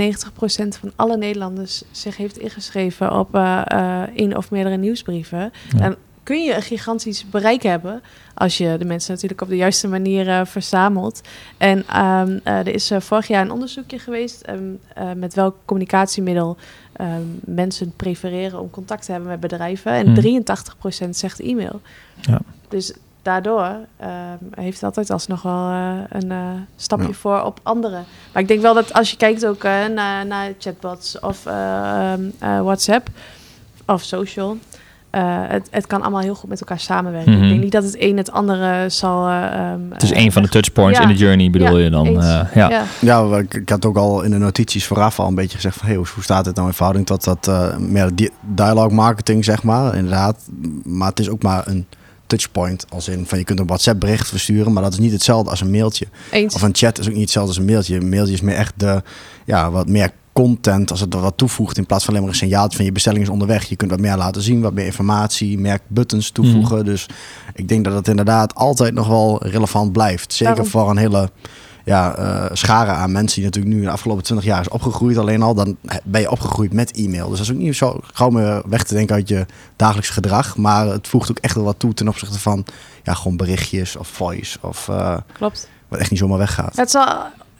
[0.74, 3.34] 94% van alle Nederlanders zich heeft ingeschreven op
[4.14, 5.78] één of meerdere nieuwsbrieven, ja.
[5.78, 8.02] dan kun je een gigantisch bereik hebben
[8.34, 11.20] als je de mensen natuurlijk op de juiste manier verzamelt.
[11.56, 14.80] En um, er is vorig jaar een onderzoekje geweest um,
[15.16, 16.56] met welk communicatiemiddel
[17.00, 19.92] um, mensen prefereren om contact te hebben met bedrijven.
[19.92, 20.44] En hmm.
[21.06, 21.80] 83% zegt e-mail.
[22.20, 22.40] Ja.
[22.68, 24.08] Dus daardoor uh,
[24.54, 27.12] heeft het altijd alsnog wel uh, een uh, stapje ja.
[27.12, 28.04] voor op anderen.
[28.32, 33.08] Maar ik denk wel dat als je kijkt ook naar, naar chatbots of ehm, WhatsApp
[33.86, 34.58] of social...
[35.18, 37.32] Het, het, kan allemaal heel goed met elkaar samenwerken.
[37.32, 37.44] Mm -hmm.
[37.44, 39.30] Ik denk niet dat het een het andere zal.
[39.30, 41.04] Um, het is een van de touchpoints ja.
[41.04, 42.12] in de journey, bedoel ja, je dan?
[42.12, 42.48] ja.
[42.54, 43.38] ja, ja.
[43.38, 45.96] ik, ik, had ook al in de notities vooraf al een beetje gezegd van hey,
[45.96, 49.94] hoe staat het nou in verhouding tot dat meer dialogue marketing, zeg maar.
[49.94, 50.48] Inderdaad.
[50.84, 51.86] Maar het is ook maar een
[52.26, 52.86] touchpoint.
[52.88, 55.60] Als in van je kunt een WhatsApp bericht versturen, maar dat is niet hetzelfde als
[55.60, 56.06] een mailtje.
[56.30, 56.54] Eens.
[56.54, 57.96] Of een chat is ook niet hetzelfde als een mailtje.
[57.96, 59.02] Een mailtje is meer echt de,
[59.44, 60.10] ja, wat meer
[60.42, 62.92] content als het er wat toevoegt in plaats van alleen maar een signaal van je
[62.92, 63.64] bestelling is onderweg.
[63.64, 66.76] Je kunt wat meer laten zien, wat meer informatie, merkbuttons toevoegen.
[66.76, 66.84] Mm.
[66.84, 67.06] Dus
[67.54, 70.32] ik denk dat het inderdaad altijd nog wel relevant blijft.
[70.32, 70.70] Zeker Daarom.
[70.70, 71.30] voor een hele
[71.84, 75.16] ja, uh, scharen aan mensen die natuurlijk nu de afgelopen 20 jaar is opgegroeid.
[75.16, 77.28] Alleen al, dan ben je opgegroeid met e-mail.
[77.28, 79.46] Dus dat is ook niet zo gauw meer weg te denken uit je
[79.76, 80.56] dagelijks gedrag.
[80.56, 82.64] Maar het voegt ook echt wel wat toe ten opzichte van
[83.02, 84.58] ja, gewoon berichtjes of voice.
[84.60, 85.68] Of, uh, Klopt.
[85.88, 86.76] Wat echt niet zomaar weggaat.
[86.76, 87.16] Het zal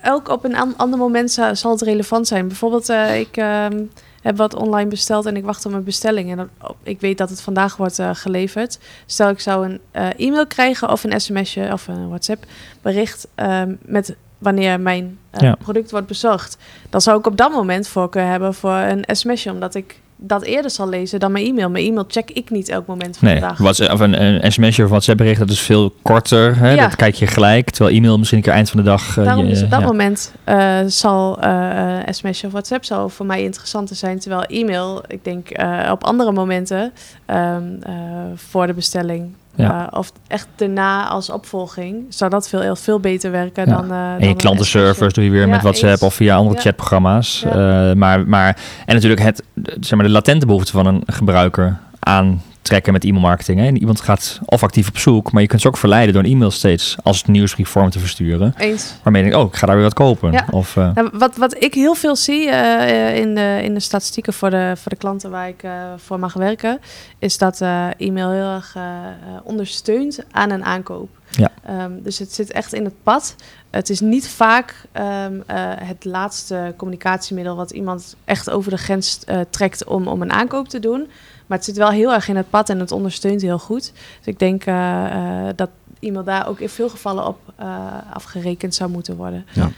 [0.07, 2.49] elk op een ander moment zal het relevant zijn.
[2.49, 3.83] Bijvoorbeeld, uh, ik ehm,
[4.23, 6.31] heb wat online besteld en ik wacht op mijn bestelling.
[6.31, 6.49] En dan,
[6.83, 8.79] ik weet dat het vandaag wordt uh, geleverd.
[9.07, 12.45] Stel ik zou een uh, e-mail krijgen of een sms'je of een WhatsApp
[12.83, 15.55] bericht um, met wanneer mijn ja.
[15.55, 16.57] product wordt bezorgd.
[16.90, 20.70] Dan zou ik op dat moment voorkeur hebben voor een sms'je, omdat ik dat eerder
[20.70, 21.70] zal lezen dan mijn e-mail.
[21.70, 23.59] Mijn e-mail check ik niet elk moment van nee, de dag.
[23.59, 26.59] WhatsApp, of een, een sms'je of WhatsApp bericht, dat is veel korter.
[26.59, 26.70] Hè?
[26.70, 26.83] Ja.
[26.83, 27.70] Dat kijk je gelijk.
[27.70, 29.16] Terwijl e-mail misschien een keer eind van de dag...
[29.16, 29.87] Uh, Daarom is op dat ja.
[29.87, 34.18] moment uh, zal uh, sms'je of WhatsApp zal voor mij interessanter zijn.
[34.18, 35.48] Terwijl e-mail, ik denk
[35.90, 36.92] op andere momenten
[37.26, 37.79] um,
[38.35, 39.88] voor de bestelling Ja.
[39.90, 43.92] of echt daarna als opvolging zou dat veel, veel beter werken dan.
[43.92, 47.45] en je klantenservice doe je weer met WhatsApp of via andere chatprogramma's.
[47.95, 49.42] maar, maar, en natuurlijk het,
[49.81, 53.61] zeg maar, de latente behoefte van een gebruiker aan trekken met e-mailmarketing.
[53.61, 56.31] En iemand gaat of actief op zoek, maar je kunt ze ook verleiden door een
[56.31, 58.55] e-mail steeds als het nieuwsbriefvorm te versturen.
[58.57, 58.94] Eens.
[59.02, 60.33] Waarmee je denkt, oh, ik ga daar weer wat kopen.
[60.33, 60.46] Ja.
[60.50, 60.94] Of, uh...
[60.94, 64.72] nou, wat, wat ik heel veel zie uh, in, de, in de statistieken voor de,
[64.76, 66.81] voor de klanten waar ik uh, voor mag werken,
[67.18, 67.61] is dat
[67.96, 68.76] e-mail heel erg
[69.42, 71.09] ondersteunt aan een aankoop.
[71.31, 71.50] Ja.
[71.85, 73.35] Um, dus het zit echt in het pad.
[73.70, 75.42] Het is niet vaak um,
[75.85, 80.79] het laatste communicatiemiddel wat iemand echt over de grens trekt om, om een aankoop te
[80.79, 81.09] doen.
[81.46, 83.92] Maar het zit wel heel erg in het pad en het ondersteunt heel goed.
[84.18, 87.66] Dus ik denk uh, uh, dat iemand daar ook in veel gevallen op uh,
[88.12, 89.46] afgerekend zou moeten worden.
[89.52, 89.70] Ja.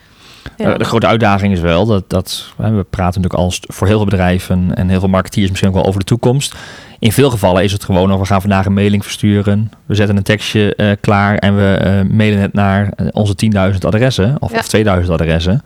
[0.56, 0.78] Ja.
[0.78, 4.74] de grote uitdaging is wel dat, dat we praten natuurlijk al voor heel veel bedrijven
[4.74, 6.54] en heel veel marketeers misschien ook wel over de toekomst.
[6.98, 9.70] In veel gevallen is het gewoon of we gaan vandaag een mailing versturen.
[9.86, 13.34] We zetten een tekstje uh, klaar en we uh, mailen het naar onze
[13.72, 14.58] 10.000 adressen of, ja.
[14.58, 15.62] of 2000 adressen.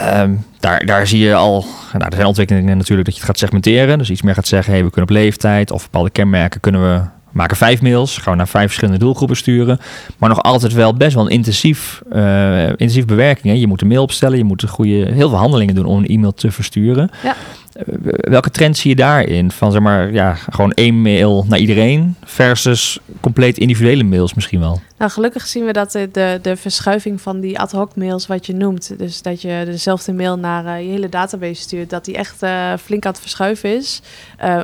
[0.00, 3.38] Um, daar, daar zie je al, nou, er zijn ontwikkelingen natuurlijk dat je het gaat
[3.38, 3.98] segmenteren.
[3.98, 7.00] Dus iets meer gaat zeggen, hey, we kunnen op leeftijd of bepaalde kenmerken kunnen we
[7.32, 9.80] maken vijf mails, gaan we naar vijf verschillende doelgroepen sturen.
[10.18, 13.54] Maar nog altijd wel best wel een intensief, uh, intensief bewerking.
[13.54, 13.60] Hè.
[13.60, 16.34] Je moet een mail opstellen, je moet goede, heel veel handelingen doen om een e-mail
[16.34, 17.10] te versturen.
[17.22, 17.36] Ja.
[17.76, 17.82] Uh,
[18.20, 19.50] welke trend zie je daarin?
[19.50, 24.80] Van zeg maar, ja, gewoon één mail naar iedereen versus compleet individuele mails misschien wel?
[24.98, 28.54] Nou, gelukkig zien we dat de, de, verschuiving van die ad hoc mails, wat je
[28.54, 32.36] noemt, dus dat je dezelfde mail naar uh, je hele database stuurt, dat die echt
[32.80, 34.02] flink aan het verschuiven is,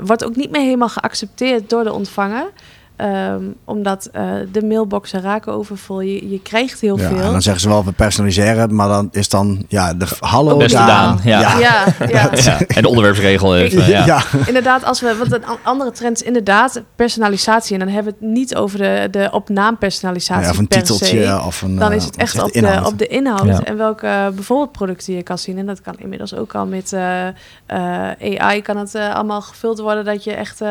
[0.05, 2.51] wordt ook niet meer helemaal geaccepteerd door de ontvanger.
[3.01, 6.01] Um, omdat uh, de mailboxen raken overvol.
[6.01, 7.21] Je, je krijgt heel ja, veel.
[7.21, 8.75] En dan zeggen ze wel, we personaliseren.
[8.75, 11.21] Maar dan is dan, ja, de hallo Beste Daan.
[11.25, 11.41] Ja.
[11.41, 11.59] Ja.
[11.59, 11.85] Ja,
[12.35, 12.61] ja.
[12.67, 13.85] En de onderwerpsregel even.
[14.07, 14.23] Ja.
[14.47, 17.73] Inderdaad, als we, wat een andere trend is inderdaad personalisatie.
[17.73, 20.79] En dan hebben we het niet over de, de op naam personalisatie of een per
[20.79, 21.25] titeltje.
[21.25, 21.41] Se.
[21.47, 23.63] Of een, dan is het echt op de, op de inhoud.
[23.63, 25.59] En welke bijvoorbeeld producten je kan zien.
[25.59, 27.27] En dat kan inmiddels ook al met uh,
[27.71, 30.05] uh, AI kan het uh, allemaal gevuld worden.
[30.05, 30.63] Dat je echt,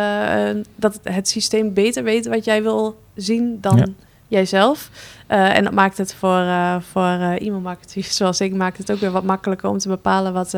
[0.75, 3.85] dat het systeem beter weet wat jij wil zien dan ja.
[4.27, 4.89] jijzelf.
[5.29, 8.99] Uh, en dat maakt het voor, uh, voor uh, e-mailmarketeers zoals ik, maakt het ook
[8.99, 10.57] weer wat makkelijker om te bepalen wat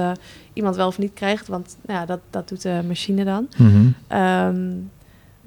[0.54, 1.48] iemand wel of niet krijgt.
[1.48, 3.48] Want nou ja, dat, dat doet de machine dan.
[3.58, 4.20] Mm -hmm.
[4.20, 4.91] um,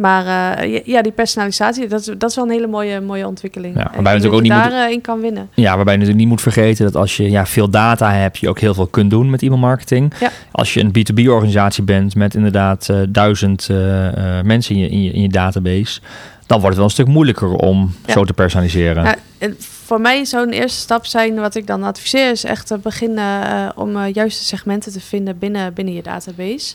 [0.01, 3.75] maar ja, die personalisatie, dat is, dat is wel een hele mooie, mooie ontwikkeling.
[3.75, 5.49] Ja, waarbij je natuurlijk ook niet daarin moet, kan winnen.
[5.55, 8.49] Ja, waarbij je natuurlijk niet moet vergeten dat als je ja, veel data hebt, je
[8.49, 10.13] ook heel veel kunt doen met e-mailmarketing.
[10.21, 10.31] Ja.
[10.51, 13.69] Als je een B2B-organisatie bent met inderdaad duizend
[14.45, 16.01] mensen in je, in je, in je database
[16.51, 18.13] dan wordt het wel een stuk moeilijker om ja.
[18.13, 19.05] zo te personaliseren.
[19.05, 22.79] Ja, voor mij zou een eerste stap zijn, wat ik dan adviseer, is echt te
[22.79, 26.75] beginnen om juiste segmenten te vinden binnen, binnen je database.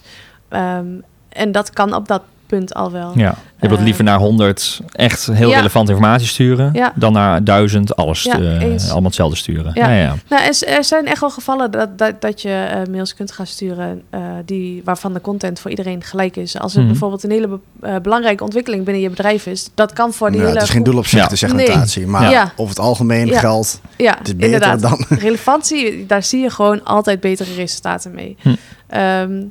[0.50, 3.12] Um, en dat kan op dat punt al wel.
[3.16, 5.56] Ja, je wilt liever naar 100 echt heel ja.
[5.56, 6.94] relevante informatie sturen, ja.
[6.96, 9.72] dan naar 1000 alles ja, uh, allemaal hetzelfde sturen.
[9.74, 9.90] Ja.
[9.90, 10.16] Ja, ja.
[10.30, 13.48] Nou, er, er, zijn echt wel gevallen dat, dat, dat je uh, mails kunt gaan
[13.48, 16.60] sturen uh, die, waarvan de content voor iedereen gelijk is.
[16.60, 16.90] Als er Mhm.
[16.90, 20.46] bijvoorbeeld een hele be- belangrijke ontwikkeling binnen je bedrijf is, dat kan voor die Ja,
[20.46, 21.28] hele het is geen doel op zich, Ja.
[21.28, 22.02] de segmentatie.
[22.02, 22.12] Nee.
[22.12, 22.52] Maar Ja.
[22.56, 23.40] over het algemeen Ja.
[23.40, 24.82] geldt, Ja, het is beter inderdaad.
[24.82, 25.06] dan...
[25.20, 28.36] Relevantie, daar zie je gewoon altijd betere resultaten mee.
[28.42, 28.50] Hm.
[28.88, 29.44] Ehm, eh,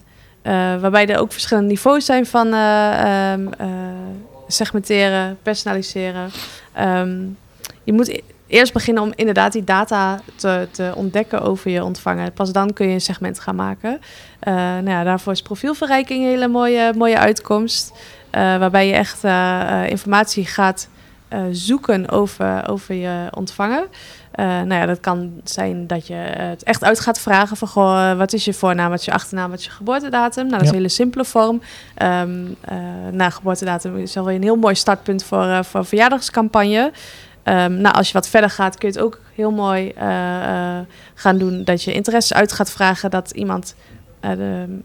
[0.53, 3.69] waarbij er ook verschillende niveaus zijn van eh, ehm, eh,
[4.49, 6.31] segmenteren, personaliseren.
[6.73, 7.23] Ehm,
[7.85, 12.31] je moet e- eerst beginnen om inderdaad die data te, te ontdekken over je ontvanger.
[12.31, 14.01] Pas dan kun je een segment gaan maken.
[14.41, 17.93] Eh, nou ja, daarvoor is profielverrijking een hele mooie, mooie uitkomst.
[18.31, 20.89] Eh, waarbij je echt eh, eh, informatie gaat
[21.35, 23.87] eh, zoeken over, over je ontvanger.
[24.31, 28.11] Eh, nou ja, dat kan zijn dat je het echt uit gaat vragen van goh,
[28.11, 30.43] eh, wat is je voornaam, wat is je achternaam, wat is je geboortedatum.
[30.47, 30.73] Nou, dat is Ja.
[30.73, 31.61] een hele simpele vorm.
[31.95, 32.77] Ehm eh
[33.13, 36.93] na geboortedatum is wel weer een heel mooi startpunt voor, voor een verjaardagscampagne.
[37.43, 39.93] Ehm, nou, als je wat verder gaat, kun je het ook heel mooi
[41.15, 43.75] gaan doen dat je interesse uit gaat vragen, dat iemand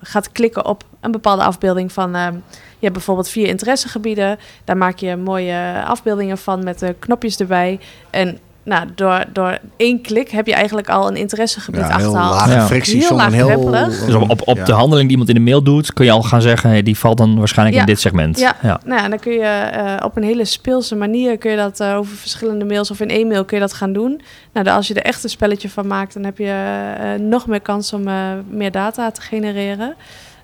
[0.01, 2.15] gaat klikken op een bepaalde afbeelding van.
[2.15, 2.33] ehm,
[2.79, 4.39] je hebt bijvoorbeeld vier interessegebieden.
[4.63, 7.79] Daar maak je mooie afbeeldingen van met de knopjes erbij.
[8.09, 12.35] En nou, door, door één klik heb je eigenlijk al een interessegebied Ja, heel achterhaald.
[12.35, 12.65] lage Ja.
[12.65, 13.17] frictie, Heel heel...
[13.17, 14.05] laagdrempelig.
[14.05, 14.63] Dus op, op, op Ja.
[14.65, 16.97] de handeling die iemand in de mail doet, kun je al gaan zeggen, hey, die
[16.97, 17.83] valt dan waarschijnlijk Ja.
[17.83, 18.39] in dit segment.
[18.39, 18.55] Ja.
[18.61, 18.79] ja.
[18.85, 21.79] Nou ja, en dan kun je eh, op een hele speelse manier kun je dat
[21.79, 24.21] eh, over verschillende mails of in één mail kun je dat gaan doen.
[24.53, 27.47] Nou, dan als je er echt een spelletje van maakt, dan heb je eh, nog
[27.47, 28.15] meer kans om eh,
[28.49, 29.95] meer data te genereren.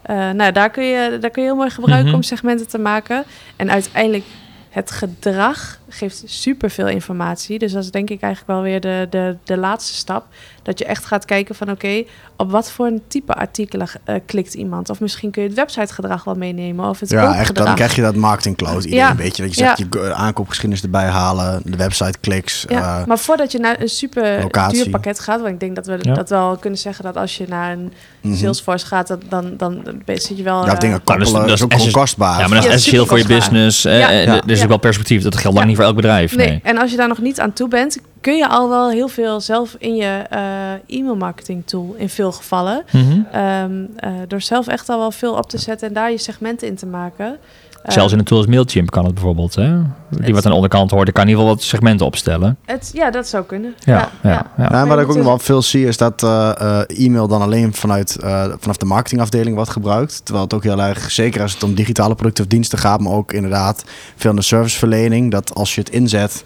[0.01, 2.15] Eh, nou, daar kun, je, daar kun je heel mooi gebruiken Mhm.
[2.15, 3.23] om segmenten te maken.
[3.55, 4.23] En uiteindelijk
[4.69, 7.59] het gedrag geeft superveel informatie.
[7.59, 10.25] Dus dat is denk ik eigenlijk wel weer de, de, de laatste stap.
[10.63, 12.03] Dat je echt gaat kijken van oké,
[12.37, 14.89] op wat voor een type artikelen uh, klikt iemand.
[14.89, 16.89] Of misschien kun je het websitegedrag wel meenemen.
[16.89, 19.09] Of het ja, echt, dan krijg je dat marketing cloud idee ja.
[19.09, 19.43] een beetje.
[19.43, 22.65] Dat je zegt, je aankoopgeschiedenis erbij halen, de website kliks.
[22.67, 24.83] Ja, uh, maar voordat je naar een super locatie.
[24.83, 27.45] duur pakket gaat, want ik denk dat we dat wel kunnen zeggen dat als je
[27.47, 30.65] naar een mm Salesforce gaat, dan, dan, dan zit je wel...
[30.65, 32.39] Ja, dingen koppelen, dat is, dat is ook kostbaar.
[32.39, 33.85] Ja, maar dat is essentieel voor je business.
[33.85, 35.23] Er is ook wel perspectief.
[35.23, 36.35] Dat geldt lang niet voor elk bedrijf.
[36.35, 36.59] Nee.
[36.63, 39.39] en als je daar nog niet aan toe bent, kun je al wel heel veel
[39.41, 42.83] zelf in je uh, e-mail marketing tool in veel gevallen.
[42.91, 43.21] Mhm.
[43.31, 46.67] Ehm, eh, door zelf echt al wel veel op te zetten en daar je segmenten
[46.67, 47.37] in te maken.
[47.87, 49.55] Zelfs in een tool als Mailchimp kan het bijvoorbeeld.
[49.55, 49.77] Hè?
[50.09, 52.57] Die wat aan de onderkant hoort, kan in ieder geval wat segmenten opstellen.
[52.65, 53.75] Het, ja, dat zou kunnen.
[53.79, 54.51] Ja, ja, ja.
[54.57, 54.69] ja.
[54.69, 58.17] Nou, wat ik ook nog wel veel zie, is dat uh, e-mail dan alleen vanuit,
[58.23, 60.21] uh, vanaf de marketingafdeling wordt gebruikt.
[60.23, 63.13] Terwijl het ook heel erg, zeker als het om digitale producten of diensten gaat, maar
[63.13, 63.83] ook inderdaad
[64.15, 66.45] veel in de serviceverlening, dat als je het inzet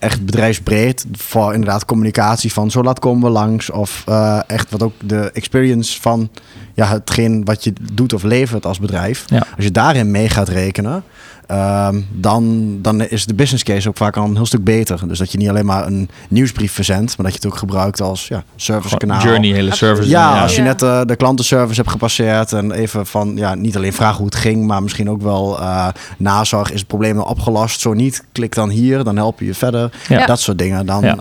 [0.00, 3.70] echt bedrijfsbreed voor inderdaad communicatie van zo laat komen we langs.
[3.70, 6.30] Of uh, echt wat ook de experience van
[6.74, 9.24] ja, hetgeen wat je doet of levert als bedrijf.
[9.26, 9.46] Ja.
[9.56, 11.04] Als je daarin mee gaat rekenen,
[11.50, 15.08] Ehm, dan, dan is de business case ook vaak al een heel stuk beter.
[15.08, 18.00] Dus dat je niet alleen maar een nieuwsbrief verzendt, maar dat je het ook gebruikt
[18.00, 19.22] als ja, servicekanaal.
[19.22, 20.08] Journey, hele service.
[20.08, 23.92] Ja, als je net uh, de klantenservice hebt gepasseerd en even van ja, niet alleen
[23.92, 27.80] vragen hoe het ging, maar misschien ook wel uh, nazorg, is het probleem al opgelost?
[27.80, 29.92] Zo niet, klik dan hier, dan help je je verder.
[30.26, 30.86] Dat soort dingen.
[30.86, 31.16] Dan, ja.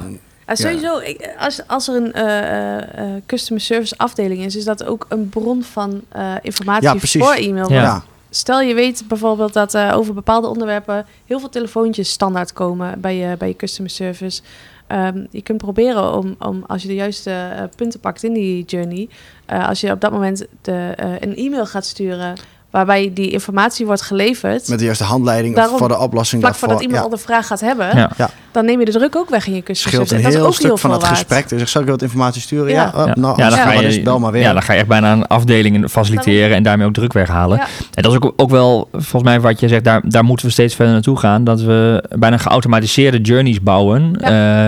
[0.48, 1.02] sowieso,
[1.40, 6.02] als, als er een uh, customer service afdeling is, is dat ook een bron van
[6.42, 7.72] informatie voor e-mail.
[7.72, 13.02] Ja stel je weet bijvoorbeeld dat uh, over bepaalde onderwerpen heel veel telefoontjes standaard komen
[13.02, 14.42] bij je, bij je customer service.
[14.88, 18.64] Um, je kunt proberen om, om, als je de juiste uh, punten pakt in die
[18.66, 19.10] journey,
[19.52, 22.36] uh, als je op dat moment de, een e-mail gaat sturen
[22.70, 24.68] waarbij die informatie wordt geleverd.
[24.68, 26.42] Met de juiste handleiding voor de oplossing.
[26.42, 28.30] Vlak voordat iemand al de vraag gaat hebben, ja.
[28.52, 29.90] dan neem je de druk ook weg in je kussen.
[29.90, 31.50] Scheelt een heel stuk van het gesprek.
[31.50, 32.72] Dus ik zal ik wat informatie sturen?
[32.72, 33.04] Ja, ja.
[33.04, 34.42] Oh, nou, ja dan, ga je, bel maar weer.
[34.42, 37.60] Ja, dan ga je echt bijna een afdelingen faciliteren en daarmee ook druk weghalen.
[37.60, 40.52] En dat is ook, ook wel, volgens mij wat je zegt, daar, daar moeten we
[40.52, 41.44] steeds verder naartoe gaan.
[41.44, 44.28] Dat we bijna geautomatiseerde journeys bouwen, uh,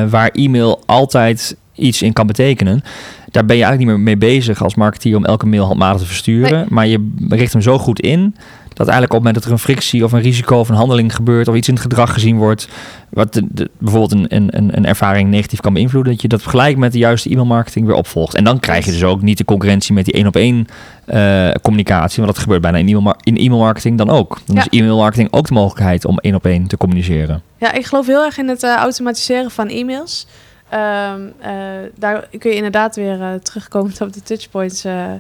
[0.10, 2.84] waar e-mail altijd iets in kan betekenen.
[3.32, 6.08] Daar ben je eigenlijk niet meer mee bezig als marketeer om elke mail handmatig te
[6.08, 6.66] versturen.
[6.70, 8.36] Maar je richt hem zo goed in
[8.74, 11.16] dat eigenlijk op het moment dat er een frictie of een risico of een handeling
[11.16, 12.68] gebeurt of iets in het gedrag gezien wordt,
[13.10, 16.92] wat de, bijvoorbeeld een, een, een ervaring negatief kan beïnvloeden, dat je dat gelijk met
[16.92, 18.36] de juiste e-mailmarketing weer opvolgt.
[18.36, 20.68] En dan krijg je dus ook niet de concurrentie met die één op één
[21.14, 24.40] uh, communicatie, want dat gebeurt bijna in e-mailmarketing in e-mailmarketing dan ook.
[24.46, 27.42] Dan is e-mailmarketing ook de mogelijkheid om één op één te communiceren.
[27.58, 30.28] Ja, ik geloof heel erg in het uh, automatiseren van e-mails.
[30.74, 34.86] Um, uh, daar kun je inderdaad weer uh, terugkomen op de touchpoints.
[34.86, 35.14] Uh,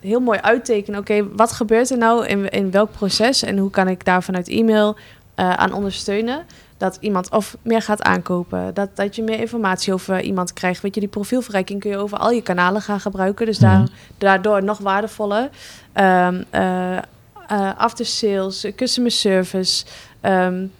[0.00, 1.00] heel mooi uittekenen.
[1.00, 4.48] Oké, wat gebeurt er nou in, in welk proces en hoe kan ik daar vanuit
[4.48, 4.96] e-mail
[5.34, 6.44] aan ondersteunen?
[6.76, 10.82] Dat iemand of meer gaat aankopen, dat, dat je meer informatie over iemand krijgt.
[10.82, 13.46] Weet je, die profielverrijking kun je over al je kanalen gaan gebruiken.
[13.46, 13.88] Dus daar, mhm.
[14.18, 15.48] daardoor nog waardevoller.
[15.94, 16.44] Um,
[17.76, 19.84] after sales, customer service.
[20.22, 20.72] Um,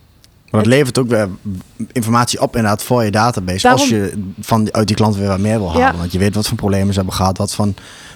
[0.50, 1.28] maar dat levert ook weer
[1.92, 3.70] informatie op inderdaad voor je database.
[3.70, 5.98] Als je van, uit die klant weer wat meer wil halen.
[5.98, 7.38] Want je weet wat voor problemen ze hebben gehad.
[7.38, 7.74] Wat van,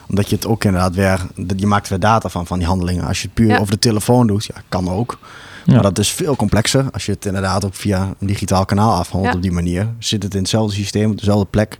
[0.08, 1.26] omdat je het ook inderdaad weer...
[1.56, 3.06] Je maakt weer data van, van die handelingen.
[3.06, 5.18] Als je het puur over de telefoon doet, ja, kan ook.
[5.66, 6.86] Maar dat is veel complexer.
[6.92, 9.88] Als je het inderdaad ook via een digitaal kanaal afhandelt op die manier.
[9.98, 11.78] Zit het in hetzelfde systeem, op dezelfde plek.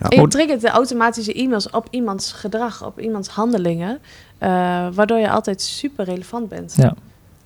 [0.00, 0.22] Ja.
[0.22, 3.98] Je triggert de automatische e-mails op iemands gedrag, op iemands handelingen.
[4.42, 4.48] Uh,
[4.94, 6.74] waardoor je altijd super relevant bent.
[6.76, 6.94] Ja.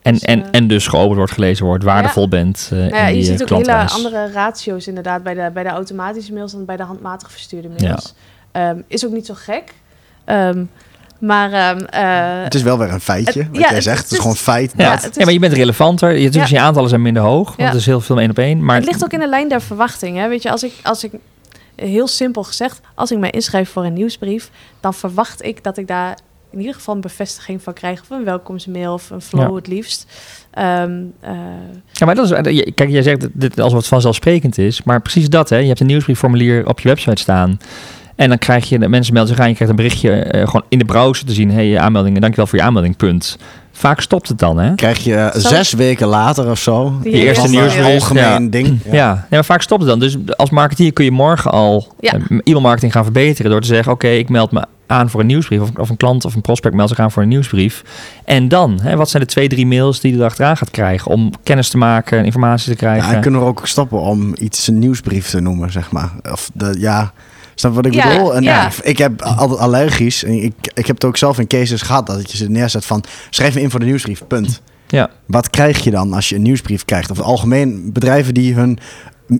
[0.04, 2.70] En, dus, en, uh, en dus geopend wordt, gelezen wordt, waardevol bent.
[2.72, 6.32] Uh, nou ja, je ziet ook hele andere ratio's inderdaad bij de, bij de automatische
[6.32, 8.14] mails dan bij de handmatig verstuurde mails.
[8.52, 8.70] Ja.
[8.70, 9.74] Um, is ook niet zo gek.
[10.26, 10.70] Um,
[11.18, 14.02] maar, um, uh, het is wel weer een feitje, het, wat ja, jij zegt.
[14.02, 14.72] Het, is, gewoon feit.
[14.76, 15.14] Ja, dat.
[15.14, 16.12] ja, maar je bent relevanter.
[16.16, 16.46] Je, ja.
[16.48, 18.64] je aantallen zijn minder hoog, want het is heel veel één op één.
[18.64, 20.16] Maar het ligt ook in de lijn der verwachting.
[20.16, 20.28] Hè?
[20.28, 21.12] Weet je, als ik, als ik
[21.74, 25.86] heel simpel gezegd, als ik mij inschrijf voor een nieuwsbrief, dan verwacht ik dat ik
[25.86, 26.18] daar
[26.54, 28.04] in ieder geval een bevestiging van krijgen.
[28.10, 30.06] Of een welkomstmail of een flow het liefst.
[30.58, 31.30] Um, uh...
[31.92, 34.82] Ja, maar dat is, eh, kijk, jij zegt dit als wat vanzelfsprekend is.
[34.82, 35.56] Maar precies dat, hè.
[35.56, 37.58] Je hebt een nieuwsbriefformulier op je website staan.
[38.16, 40.64] En dan krijg je, de mensen melden zich aan, je krijgt een berichtje uh, gewoon
[40.68, 41.50] in de browser te zien.
[41.50, 43.38] hey, aanmeldingen, dankjewel voor je aanmelding, punt.
[43.72, 44.74] Vaak stopt het dan, hè?
[44.74, 46.98] Krijg je zes weken later of zo.
[47.02, 47.84] Die, eerste nieuwsbrief.
[47.84, 48.80] Algemeen ding.
[48.84, 48.92] Ja.
[48.94, 49.26] Ja.
[49.30, 49.98] maar vaak stopt het dan.
[49.98, 52.12] Dus als marketeer kun je morgen al ja.
[52.28, 55.60] e-mailmarketing gaan verbeteren door te zeggen: Oké, ik meld me aan voor een nieuwsbrief.
[55.60, 57.82] Of, of, een klant of een prospect meldt zich aan voor een nieuwsbrief.
[58.24, 61.32] En dan, hè, wat zijn de twee, drie mails die je erachteraan gaat krijgen om
[61.42, 63.08] kennis te maken, informatie te krijgen?
[63.08, 66.10] Ja, en kunnen we ook stoppen om iets een nieuwsbrief te noemen, zeg maar.
[66.30, 67.12] Of de, ja,
[67.54, 68.34] snap wat ik bedoel?
[68.34, 68.70] En ja.
[68.82, 70.24] ik heb altijd allergisch.
[70.24, 73.04] En ik, ik heb het ook zelf in cases gehad dat je ze neerzet van
[73.30, 74.62] schrijf me in voor de nieuwsbrief, punt.
[74.88, 75.10] Ja.
[75.26, 77.10] Wat krijg je dan als je een nieuwsbrief krijgt?
[77.10, 78.78] Of algemeen bedrijven die hun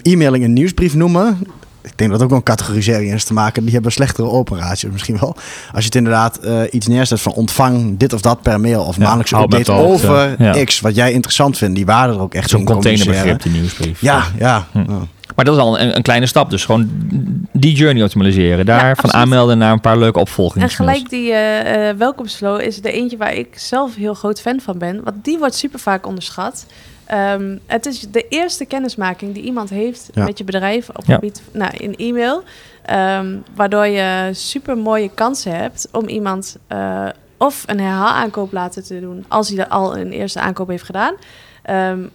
[0.03, 1.39] e-mailing een nieuwsbrief noemen,
[1.85, 3.65] ik denk dat ook wel een categorisering is te maken.
[3.65, 5.37] Die hebben slechtere open ratio's misschien wel.
[5.73, 8.97] Als je het inderdaad uh, iets neerzet van ontvang dit of dat per mail of
[8.97, 12.65] ja, maandelijks update over X, wat jij interessant vindt, die waarden er ook echt Zo'n
[12.65, 14.01] containerbegrip, die nieuwsbrief.
[14.01, 14.67] Ja, ja.
[14.73, 14.83] Hm.
[15.35, 16.51] Maar dat is al een, een, kleine stap.
[16.51, 16.89] Dus gewoon
[17.53, 18.67] die journey optimaliseren.
[18.67, 20.69] Daar van aanmelden naar een paar leuke opvolgingen.
[20.69, 24.79] En gelijk die uh, welkomstflow is er eentje waar ik zelf heel groot fan van
[24.79, 25.01] ben.
[25.05, 26.67] Want die wordt super vaak onderschat.
[27.13, 31.73] Um, het is de eerste kennismaking die iemand heeft met je bedrijf op gebied nou,
[31.77, 32.43] in e-mail.
[32.91, 39.01] Um, waardoor je super mooie kansen hebt om iemand uh, of een herhaalaankoop laten te
[39.01, 41.15] doen als hij al een eerste aankoop heeft gedaan.
[41.71, 42.11] Um,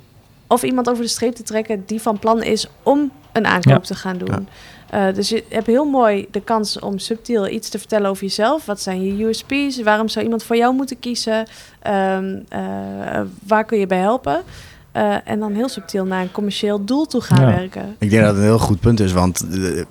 [0.47, 3.95] of iemand over de streep te trekken die van plan is om een aankoop te
[3.95, 4.47] gaan doen.
[4.93, 8.65] Uh, dus je hebt heel mooi de kans om subtiel iets te vertellen over jezelf.
[8.65, 9.81] Wat zijn je USP's?
[9.81, 11.47] Waarom zou iemand voor jou moeten kiezen?
[11.87, 12.17] Uh,
[13.47, 14.43] waar kun je bij helpen?
[14.93, 17.95] Uh, en dan heel subtiel naar een commercieel doel toe gaan werken.
[17.99, 19.45] Ik denk dat het een heel goed punt is, want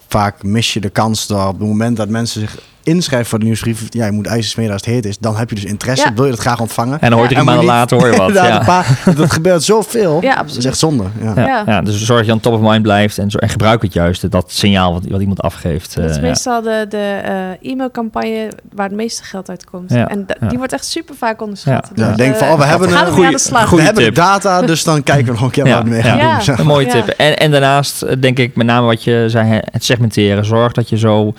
[0.09, 3.45] vaak mis je de kans dat op het moment dat mensen zich inschrijft voor de
[3.45, 6.13] nieuwsbrief, ja, je moet ijzer smeden als het heet is, dan heb je dus interesse,
[6.15, 7.01] wil je dat graag ontvangen.
[7.01, 8.33] En dan hoort je drie maanden later hoor je wat.
[8.33, 8.63] ja.
[8.65, 10.19] Paar, dat gebeurt zoveel.
[10.23, 10.49] Ja, absoluut.
[10.49, 11.05] Dat is echt zonde.
[11.23, 11.63] Ja.
[11.67, 11.81] Ja.
[11.81, 14.31] dus zorg dat je aan top of mind blijft en, zo, en gebruik het juist,
[14.31, 15.97] dat signaal wat, wat iemand afgeeft.
[15.97, 17.21] Dat is uh, meestal de, de
[17.63, 19.93] uh, e-mailcampagne waar het meeste geld uit komt.
[19.93, 21.91] En die wordt echt super vaak onderschat.
[21.95, 22.09] Ja.
[22.09, 23.39] Dus, denk van, oh, we hebben een goede,
[23.77, 26.59] we hebben de data, dus dan kijken we nog een keer wat mee gaan doen.
[26.59, 27.09] Een mooie tip.
[27.09, 30.45] En, en daarnaast denk ik met name wat je zei, het segmenteren.
[30.45, 31.35] Zorg dat je zo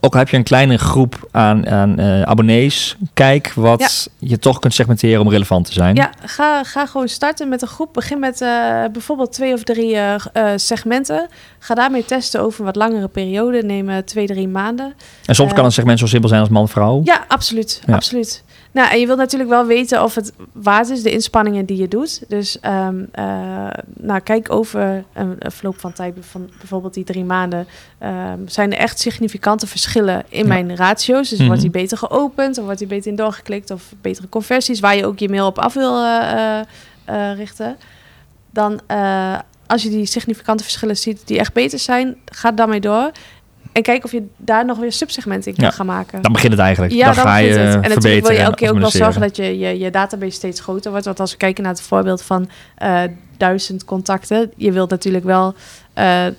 [0.00, 4.74] ook heb je een kleine groep aan, aan uh, abonnees, kijk wat je toch kunt
[4.74, 5.94] segmenteren om relevant te zijn.
[5.94, 7.92] Ja, ga, ga gewoon starten met een groep.
[7.92, 8.48] Begin met uh,
[8.92, 10.14] bijvoorbeeld twee of drie uh,
[10.56, 11.28] segmenten.
[11.58, 13.62] Ga daarmee testen over een wat langere periode.
[13.62, 14.94] Neem twee, drie maanden.
[15.26, 17.00] En soms kan een segment zo simpel zijn als man-vrouw.
[17.04, 17.82] Ja, absoluut.
[17.86, 17.94] Ja.
[17.94, 18.42] absoluut.
[18.72, 21.88] Nou, en je wilt natuurlijk wel weten of het waard is, de inspanningen die je
[21.88, 22.22] doet.
[22.28, 27.24] Dus um, uh, nou, kijk over een, een, verloop van tijd, van bijvoorbeeld die drie
[27.24, 27.66] maanden.
[28.02, 31.28] Um, zijn er echt significante verschillen in mijn ratio's?
[31.28, 31.78] Dus wordt die mhm.
[31.78, 35.28] beter geopend, of wordt die beter in doorgeklikt, of betere conversies, waar je ook je
[35.28, 36.60] mail op af wil uh,
[37.08, 37.76] uh, richten?
[38.50, 38.80] Dan,
[39.66, 43.10] als je die significante verschillen ziet die echt beter zijn, ga daarmee door.
[43.72, 46.22] En kijk of je daar nog weer subsegmenten in kan gaan maken.
[46.22, 46.92] Dan begint het eigenlijk.
[46.92, 47.84] Ja, dan, ga je het.
[47.84, 50.60] En natuurlijk wil je elke keer ook wel zorgen dat je, je, je database steeds
[50.60, 51.06] groter wordt.
[51.06, 52.48] Want als we kijken naar het voorbeeld van
[52.82, 53.02] uh,
[53.36, 54.52] duizend contacten.
[54.56, 55.54] Je wilt natuurlijk wel
[55.98, 56.32] uh, uh,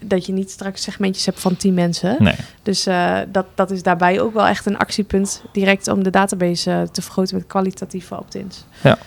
[0.00, 2.16] dat je niet straks segmentjes hebt van tien mensen.
[2.18, 2.34] Nee.
[2.62, 2.86] Dus
[3.28, 7.36] dat, dat is daarbij ook wel echt een actiepunt direct om de database te vergroten
[7.36, 8.64] met kwalitatieve opt-ins.
[8.80, 8.98] Ja.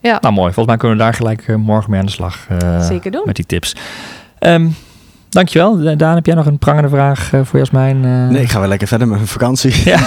[0.00, 0.18] ja.
[0.20, 0.52] Nou mooi.
[0.52, 2.46] Volgens mij kunnen we daar gelijk morgen mee aan de slag.
[2.80, 3.22] Zeker doen.
[3.24, 3.76] Met die tips.
[4.38, 4.76] Um,
[5.34, 5.96] Dankjewel.
[5.96, 8.04] Daan, heb jij nog een prangende vraag uh, voor Jasmijn?
[8.04, 8.28] Uh...
[8.28, 9.72] Nee, ik ga wel lekker verder met mijn vakantie.
[9.84, 9.98] Ja.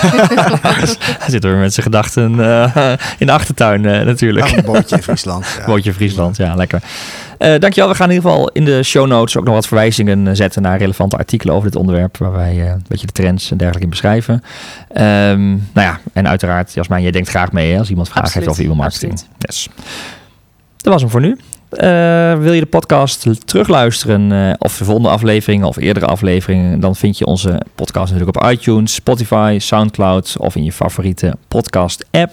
[1.19, 4.47] Hij zit er met zijn gedachten uh, in de achtertuin natuurlijk.
[4.57, 5.45] Ja, een bootje in Friesland.
[5.59, 5.65] Ja.
[5.65, 6.81] Bootje in Friesland, ja, lekker.
[7.37, 7.89] dankjewel.
[7.89, 10.77] We gaan in ieder geval in de show notes ook nog wat verwijzingen zetten naar
[10.77, 12.17] relevante artikelen over dit onderwerp.
[12.17, 14.33] Waar wij een beetje de trends en dergelijke in beschrijven.
[14.33, 18.47] Um, nou ja, en uiteraard, Jasmijn, jij denkt graag mee hè, als iemand vragen heeft
[18.47, 19.21] over e-mailmarketing.
[19.37, 19.69] Yes.
[20.77, 21.37] Dat was hem voor nu.
[21.71, 21.79] Uh,
[22.39, 27.17] wil je de podcast terugluisteren uh, of de volgende afleveringen of eerdere afleveringen, dan vind
[27.17, 32.31] je onze podcast natuurlijk op iTunes, Spotify, SoundCloud of in je favoriete podcast app.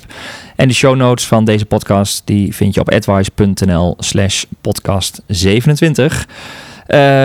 [0.57, 6.21] En de show notes van deze podcast die vind je op advice.nl slash podcast 27.
[6.21, 6.27] Uh,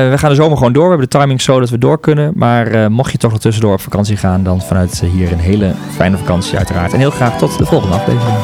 [0.10, 0.84] we gaan de zomer gewoon door.
[0.84, 2.32] We hebben de timing zo dat we door kunnen.
[2.36, 6.18] Maar mocht je toch nog tussendoor op vakantie gaan, dan vanuit hier een hele fijne
[6.18, 6.94] vakantie uiteraard.
[6.94, 8.38] En heel graag tot de volgende aflevering.